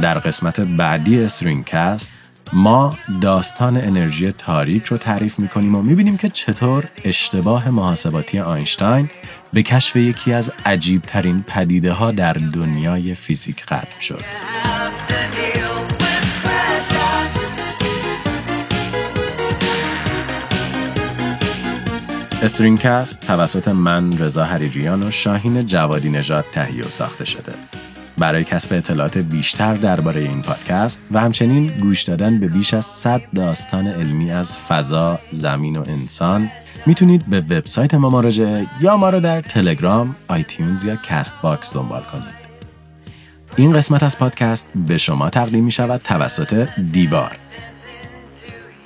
در 0.00 0.18
قسمت 0.18 0.60
بعدی 0.60 1.20
استرینگکست 1.20 2.12
ما 2.52 2.96
داستان 3.20 3.76
انرژی 3.76 4.32
تاریک 4.32 4.84
رو 4.84 4.96
تعریف 4.96 5.38
می‌کنیم 5.38 5.74
و 5.74 5.82
می‌بینیم 5.82 6.16
که 6.16 6.28
چطور 6.28 6.84
اشتباه 7.04 7.70
محاسباتی 7.70 8.38
آینشتاین 8.38 9.10
به 9.52 9.62
کشف 9.62 9.96
یکی 9.96 10.32
از 10.32 10.52
عجیب 10.66 11.02
ترین 11.02 11.44
پدیده 11.46 11.92
ها 11.92 12.10
در 12.10 12.32
دنیای 12.32 13.14
فیزیک 13.14 13.62
ختم 13.62 14.00
شد. 14.00 14.24
StringCast 22.42 23.20
توسط 23.20 23.68
من 23.68 24.18
رضا 24.18 24.44
حریریان 24.44 25.02
و 25.02 25.10
شاهین 25.10 25.66
جوادی 25.66 26.10
نژاد 26.10 26.44
تهیه 26.52 26.84
و 26.84 26.88
ساخته 26.88 27.24
شده. 27.24 27.52
برای 28.20 28.44
کسب 28.44 28.72
اطلاعات 28.72 29.18
بیشتر 29.18 29.74
درباره 29.74 30.20
این 30.20 30.42
پادکست 30.42 31.02
و 31.10 31.20
همچنین 31.20 31.78
گوش 31.78 32.02
دادن 32.02 32.40
به 32.40 32.48
بیش 32.48 32.74
از 32.74 32.84
100 32.84 33.22
داستان 33.34 33.86
علمی 33.86 34.30
از 34.32 34.58
فضا، 34.58 35.18
زمین 35.30 35.76
و 35.76 35.84
انسان 35.88 36.50
می‌تونید 36.86 37.26
به 37.26 37.40
وبسایت 37.40 37.94
ما 37.94 38.10
مراجعه 38.10 38.66
یا 38.80 38.96
ما 38.96 39.10
رو 39.10 39.20
در 39.20 39.40
تلگرام، 39.40 40.16
iTunes 40.28 40.84
یا 40.84 40.96
Castbox 40.96 41.74
دنبال 41.74 42.02
کنید. 42.02 42.40
این 43.56 43.72
قسمت 43.72 44.02
از 44.02 44.18
پادکست 44.18 44.68
به 44.86 44.98
شما 44.98 45.30
تقدیم 45.30 45.64
می 45.64 45.70
شود 45.70 46.00
توسط 46.00 46.68
دیوار. 46.92 47.36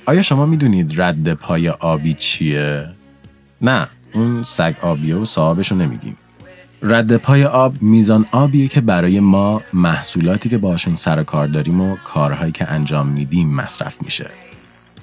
آیا 0.05 0.21
شما 0.21 0.45
می‌دونید 0.45 1.01
رد 1.01 1.33
پای 1.33 1.69
آبی 1.69 2.13
چیه؟ 2.13 2.89
نه، 3.61 3.87
اون 4.13 4.43
سگ 4.43 4.75
آبیه 4.81 5.15
و 5.15 5.25
صاحبش 5.25 5.71
رو 5.71 5.77
نمیگیم. 5.77 6.17
رد 6.87 7.17
پای 7.17 7.45
آب 7.45 7.81
میزان 7.81 8.25
آبیه 8.31 8.67
که 8.67 8.81
برای 8.81 9.19
ما 9.19 9.61
محصولاتی 9.73 10.49
که 10.49 10.57
باشون 10.57 10.95
سر 10.95 11.23
کار 11.23 11.47
داریم 11.47 11.81
و 11.81 11.95
کارهایی 11.95 12.51
که 12.51 12.71
انجام 12.71 13.07
میدیم 13.07 13.55
مصرف 13.55 14.01
میشه. 14.01 14.29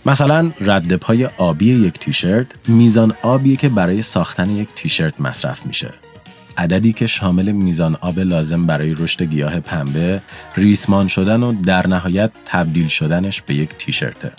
مثلا 0.07 0.53
رد 0.61 0.97
پای 0.97 1.27
آبی 1.27 1.75
یک 1.75 1.99
تیشرت 1.99 2.47
میزان 2.69 3.13
آبیه 3.23 3.57
که 3.57 3.69
برای 3.69 4.03
ساختن 4.03 4.51
یک 4.51 4.69
تیشرت 4.75 5.21
مصرف 5.21 5.67
میشه. 5.67 5.91
عددی 6.59 6.93
که 6.93 7.07
شامل 7.07 7.53
میزان 7.53 7.97
آب 8.01 8.19
لازم 8.19 8.67
برای 8.67 8.95
رشد 8.95 9.23
گیاه 9.23 9.61
پنبه، 9.61 10.23
ریسمان 10.57 11.09
شدن 11.09 11.43
و 11.43 11.53
در 11.63 11.87
نهایت 11.87 12.31
تبدیل 12.47 12.89
شدنش 12.89 13.43
به 13.43 13.55
یک 13.55 13.71
تیشرته. 13.79 14.33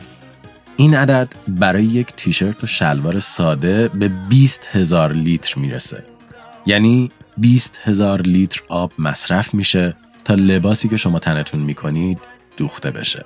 این 0.78 0.96
عدد 0.96 1.30
برای 1.48 1.84
یک 1.84 2.08
تیشرت 2.18 2.64
و 2.64 2.68
شلوار 2.68 3.20
ساده 3.20 3.88
به 3.88 4.12
20 4.30 4.68
هزار 4.72 5.14
لیتر 5.14 5.60
می‌رسه. 5.60 6.04
یعنی 6.66 7.12
20 7.38 7.80
هزار 7.84 8.22
لیتر 8.22 8.62
آب 8.68 8.92
مصرف 9.00 9.54
میشه 9.54 9.96
تا 10.26 10.34
لباسی 10.34 10.88
که 10.90 10.98
شما 10.98 11.20
تنتون 11.20 11.60
می‌کنید 11.60 12.20
دوخته 12.58 12.92
بشه. 12.92 13.26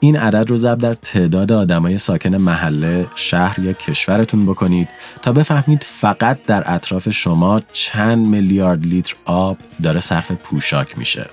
این 0.00 0.16
عدد 0.16 0.50
رو 0.50 0.56
ضرب 0.56 0.78
در 0.78 0.94
تعداد 0.94 1.52
آدمای 1.52 1.98
ساکن 1.98 2.36
محله، 2.36 3.06
شهر 3.14 3.60
یا 3.60 3.72
کشورتون 3.72 4.46
بکنید 4.46 4.88
تا 5.22 5.32
بفهمید 5.32 5.82
فقط 5.82 6.38
در 6.46 6.62
اطراف 6.74 7.10
شما 7.10 7.62
چند 7.72 8.26
میلیارد 8.26 8.86
لیتر 8.86 9.14
آب 9.24 9.58
داره 9.82 10.00
صرف 10.00 10.32
پوشاک 10.32 10.98
میشه. 10.98 11.30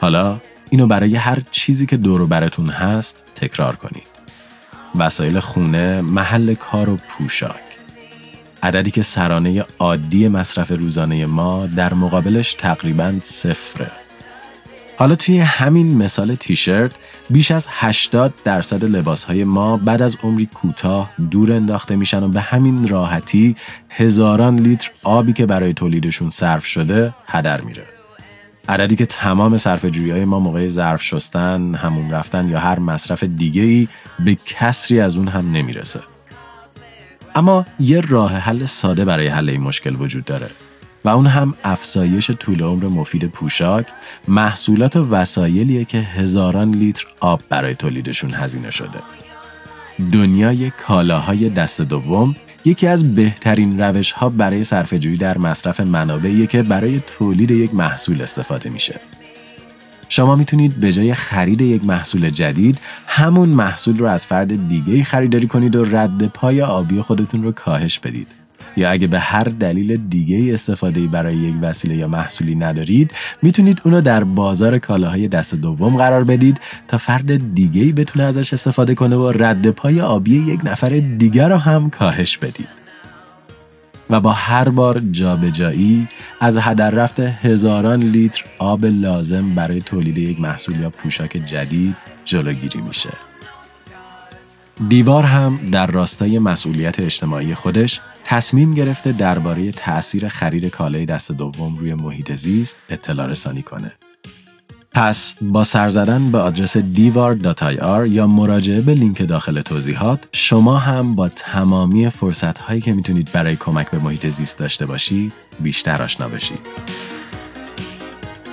حالا 0.00 0.40
اینو 0.70 0.86
برای 0.86 1.16
هر 1.16 1.42
چیزی 1.50 1.86
که 1.86 1.96
دور 1.96 2.26
براتون 2.26 2.68
هست 2.68 3.24
تکرار 3.34 3.76
کنید. 3.76 4.06
وسایل 4.94 5.40
خونه، 5.40 6.00
محل 6.00 6.54
کار 6.54 6.88
و 6.88 6.98
پوشاک. 7.08 7.73
عددی 8.64 8.90
که 8.90 9.02
سرانه 9.02 9.64
عادی 9.78 10.28
مصرف 10.28 10.72
روزانه 10.72 11.26
ما 11.26 11.66
در 11.66 11.94
مقابلش 11.94 12.54
تقریبا 12.54 13.14
صفره. 13.20 13.90
حالا 14.96 15.14
توی 15.14 15.38
همین 15.38 15.96
مثال 15.96 16.34
تیشرت 16.34 16.90
بیش 17.30 17.50
از 17.50 17.66
80 17.70 18.34
درصد 18.44 18.84
لباسهای 18.84 19.44
ما 19.44 19.76
بعد 19.76 20.02
از 20.02 20.16
عمری 20.22 20.46
کوتاه 20.46 21.10
دور 21.30 21.52
انداخته 21.52 21.96
میشن 21.96 22.22
و 22.22 22.28
به 22.28 22.40
همین 22.40 22.88
راحتی 22.88 23.56
هزاران 23.90 24.58
لیتر 24.58 24.90
آبی 25.02 25.32
که 25.32 25.46
برای 25.46 25.74
تولیدشون 25.74 26.28
صرف 26.28 26.64
شده 26.66 27.14
هدر 27.26 27.60
میره. 27.60 27.84
عددی 28.68 28.96
که 28.96 29.06
تمام 29.06 29.56
صرف 29.56 29.84
های 29.84 30.24
ما 30.24 30.40
موقع 30.40 30.66
ظرف 30.66 31.02
شستن، 31.02 31.74
همون 31.74 32.10
رفتن 32.10 32.48
یا 32.48 32.60
هر 32.60 32.78
مصرف 32.78 33.24
دیگه 33.24 33.62
ای 33.62 33.88
به 34.24 34.36
کسری 34.46 35.00
از 35.00 35.16
اون 35.16 35.28
هم 35.28 35.52
نمی‌رسه. 35.52 36.00
اما 37.34 37.64
یه 37.80 38.00
راه 38.00 38.32
حل 38.32 38.66
ساده 38.66 39.04
برای 39.04 39.28
حل 39.28 39.50
این 39.50 39.60
مشکل 39.60 39.96
وجود 39.96 40.24
داره 40.24 40.50
و 41.04 41.08
اون 41.08 41.26
هم 41.26 41.54
افزایش 41.64 42.30
طول 42.30 42.62
عمر 42.62 42.84
مفید 42.84 43.24
پوشاک 43.24 43.86
محصولات 44.28 44.96
و 44.96 45.08
وسایلیه 45.10 45.84
که 45.84 45.98
هزاران 45.98 46.70
لیتر 46.70 47.06
آب 47.20 47.40
برای 47.48 47.74
تولیدشون 47.74 48.30
هزینه 48.34 48.70
شده. 48.70 48.98
دنیای 50.12 50.70
کالاهای 50.70 51.50
دست 51.50 51.80
دوم 51.80 52.36
یکی 52.64 52.86
از 52.86 53.14
بهترین 53.14 53.80
روش 53.80 54.12
ها 54.12 54.28
برای 54.28 54.64
صرفه‌جویی 54.64 55.16
در 55.16 55.38
مصرف 55.38 55.80
منابعی 55.80 56.46
که 56.46 56.62
برای 56.62 57.00
تولید 57.00 57.50
یک 57.50 57.74
محصول 57.74 58.22
استفاده 58.22 58.70
میشه. 58.70 59.00
شما 60.08 60.36
می‌تونید 60.36 60.80
به 60.80 60.92
جای 60.92 61.14
خرید 61.14 61.60
یک 61.60 61.84
محصول 61.84 62.30
جدید 62.30 62.78
همون 63.06 63.48
محصول 63.48 63.98
رو 63.98 64.06
از 64.06 64.26
فرد 64.26 64.68
دیگه 64.68 65.04
خریداری 65.04 65.46
کنید 65.46 65.76
و 65.76 65.84
رد 65.84 66.26
پای 66.26 66.62
آبی 66.62 67.00
خودتون 67.00 67.42
رو 67.42 67.52
کاهش 67.52 67.98
بدید. 67.98 68.44
یا 68.76 68.90
اگه 68.90 69.06
به 69.06 69.20
هر 69.20 69.44
دلیل 69.44 69.96
دیگه 69.96 70.54
استفاده 70.54 71.06
برای 71.06 71.36
یک 71.36 71.54
وسیله 71.62 71.96
یا 71.96 72.08
محصولی 72.08 72.54
ندارید 72.54 73.12
می‌تونید 73.42 73.80
اونو 73.84 74.00
در 74.00 74.24
بازار 74.24 74.78
کالاهای 74.78 75.28
دست 75.28 75.54
دوم 75.54 75.96
قرار 75.96 76.24
بدید 76.24 76.60
تا 76.88 76.98
فرد 76.98 77.54
دیگه 77.54 77.92
بتونه 77.92 78.24
ازش 78.24 78.52
استفاده 78.52 78.94
کنه 78.94 79.16
و 79.16 79.32
رد 79.34 79.70
پای 79.70 80.00
آبی 80.00 80.38
یک 80.38 80.60
نفر 80.64 80.88
دیگر 81.18 81.48
رو 81.48 81.56
هم 81.56 81.90
کاهش 81.90 82.38
بدید 82.38 82.83
و 84.10 84.20
با 84.20 84.32
هر 84.32 84.68
بار 84.68 85.00
جابجایی 85.00 86.08
از 86.40 86.58
هدر 86.58 86.90
رفت 86.90 87.20
هزاران 87.20 88.02
لیتر 88.02 88.44
آب 88.58 88.84
لازم 88.84 89.54
برای 89.54 89.80
تولید 89.80 90.18
یک 90.18 90.40
محصول 90.40 90.80
یا 90.80 90.90
پوشاک 90.90 91.30
جدید 91.30 91.96
جلوگیری 92.24 92.80
میشه. 92.80 93.10
دیوار 94.88 95.24
هم 95.24 95.60
در 95.72 95.86
راستای 95.86 96.38
مسئولیت 96.38 97.00
اجتماعی 97.00 97.54
خودش 97.54 98.00
تصمیم 98.24 98.74
گرفته 98.74 99.12
درباره 99.12 99.72
تأثیر 99.72 100.28
خرید 100.28 100.66
کالای 100.66 101.06
دست 101.06 101.32
دوم 101.32 101.76
روی 101.76 101.94
محیط 101.94 102.32
زیست 102.32 102.78
اطلاع 102.88 103.26
رسانی 103.26 103.62
کنه. 103.62 103.92
پس 104.94 105.34
با 105.40 105.64
سر 105.64 105.88
زدن 105.88 106.30
به 106.30 106.38
آدرس 106.38 106.78
divar.ir 106.78 108.06
یا 108.08 108.26
مراجعه 108.26 108.80
به 108.80 108.94
لینک 108.94 109.28
داخل 109.28 109.60
توضیحات 109.60 110.28
شما 110.32 110.78
هم 110.78 111.14
با 111.14 111.28
تمامی 111.28 112.10
فرصت 112.10 112.58
هایی 112.58 112.80
که 112.80 112.92
می‌تونید 112.92 113.32
برای 113.32 113.56
کمک 113.56 113.90
به 113.90 113.98
محیط 113.98 114.26
زیست 114.28 114.58
داشته 114.58 114.86
باشید 114.86 115.32
بیشتر 115.60 116.02
آشنا 116.02 116.28
بشید. 116.28 116.58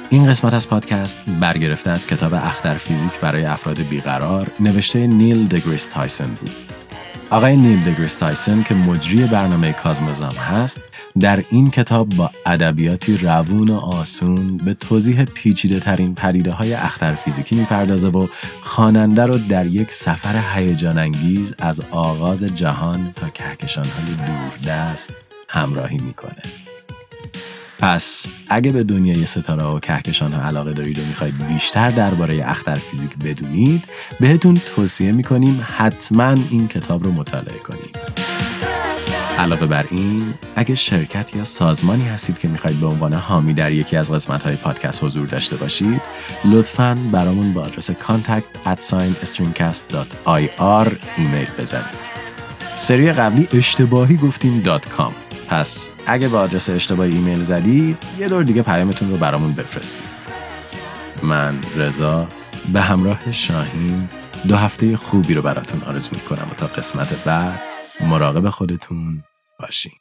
این 0.09 0.25
قسمت 0.29 0.53
از 0.53 0.69
پادکست 0.69 1.19
برگرفته 1.39 1.91
از 1.91 2.07
کتاب 2.07 2.33
اختر 2.33 2.73
فیزیک 2.73 3.19
برای 3.19 3.45
افراد 3.45 3.79
بیقرار 3.79 4.47
نوشته 4.59 5.07
نیل 5.07 5.47
دگریس 5.47 5.87
تایسن 5.87 6.27
بود. 6.39 6.51
آقای 7.29 7.57
نیل 7.57 7.83
دگریس 7.83 8.15
تایسن 8.15 8.63
که 8.63 8.75
مجری 8.75 9.25
برنامه 9.25 9.73
Cosmos 9.73 10.26
ام 10.26 10.35
هست 10.35 10.81
در 11.19 11.43
این 11.49 11.71
کتاب 11.71 12.09
با 12.09 12.31
ادبیاتی 12.45 13.17
روون 13.17 13.69
و 13.69 13.77
آسون 13.77 14.57
به 14.57 14.73
توضیح 14.73 15.23
پیچیده 15.23 15.79
ترین 15.79 16.15
پدیده 16.15 16.51
های 16.51 16.73
اختر 16.73 17.15
فیزیکی 17.15 17.55
می‌پردازه 17.55 18.07
و 18.07 18.27
خواننده 18.61 19.25
رو 19.25 19.37
در 19.37 19.65
یک 19.65 19.91
سفر 19.91 20.41
هیجان 20.55 20.97
انگیز 20.97 21.55
از 21.59 21.81
آغاز 21.91 22.43
جهان 22.43 23.13
تا 23.15 23.29
کهکشان 23.29 23.85
های 23.85 24.27
دوردست 24.27 25.13
همراهی 25.49 25.97
می‌کنه. 25.97 26.41
پس 27.79 28.25
اگه 28.49 28.71
به 28.71 28.83
دنیای 28.83 29.25
ستاره 29.25 29.63
و 29.63 29.79
کهکشان 29.79 30.33
ها 30.33 30.47
علاقه 30.47 30.73
دارید 30.73 30.99
و 30.99 31.05
می‌خواید 31.05 31.47
بیشتر 31.47 31.91
درباره 31.91 32.49
اختر 32.49 32.75
فیزیک 32.75 33.17
بدونید 33.17 33.83
بهتون 34.19 34.61
توصیه 34.75 35.11
می‌کنیم 35.11 35.65
حتما 35.77 36.35
این 36.51 36.67
کتاب 36.67 37.03
رو 37.03 37.11
مطالعه 37.11 37.59
کنید 37.59 37.97
علاوه 39.41 39.67
بر 39.67 39.85
این 39.91 40.33
اگه 40.55 40.75
شرکت 40.75 41.35
یا 41.35 41.43
سازمانی 41.43 42.07
هستید 42.07 42.39
که 42.39 42.47
می‌خواید 42.47 42.79
به 42.79 42.85
عنوان 42.85 43.13
حامی 43.13 43.53
در 43.53 43.71
یکی 43.71 43.97
از 43.97 44.11
قسمت 44.11 44.43
های 44.43 44.55
پادکست 44.55 45.03
حضور 45.03 45.27
داشته 45.27 45.55
باشید 45.55 46.01
لطفا 46.45 46.97
برامون 47.11 47.53
با 47.53 47.61
آدرس 47.61 47.91
contact 47.91 48.67
at 48.67 48.93
ایمیل 51.17 51.47
بزنید. 51.59 52.11
سری 52.75 53.11
قبلی 53.11 53.47
اشتباهی 53.53 54.17
گفتیم 54.17 54.63
.com 54.97 55.11
پس 55.49 55.89
اگه 56.07 56.27
با 56.27 56.39
آدرس 56.39 56.69
اشتباهی 56.69 57.11
ایمیل 57.11 57.39
زدید 57.39 57.97
یه 58.19 58.27
دور 58.27 58.43
دیگه 58.43 58.61
پیامتون 58.61 59.11
رو 59.11 59.17
برامون 59.17 59.53
بفرستید. 59.53 60.03
من 61.23 61.55
رضا 61.75 62.27
به 62.73 62.81
همراه 62.81 63.31
شاهین 63.31 64.09
دو 64.47 64.55
هفته 64.55 64.97
خوبی 64.97 65.33
رو 65.33 65.41
براتون 65.41 65.81
آرزو 65.81 66.09
می‌کنم 66.11 66.47
و 66.51 66.55
تا 66.57 66.67
قسمت 66.67 67.23
بعد 67.23 67.59
مراقب 68.01 68.49
خودتون 68.49 69.23
baixinho. 69.61 70.00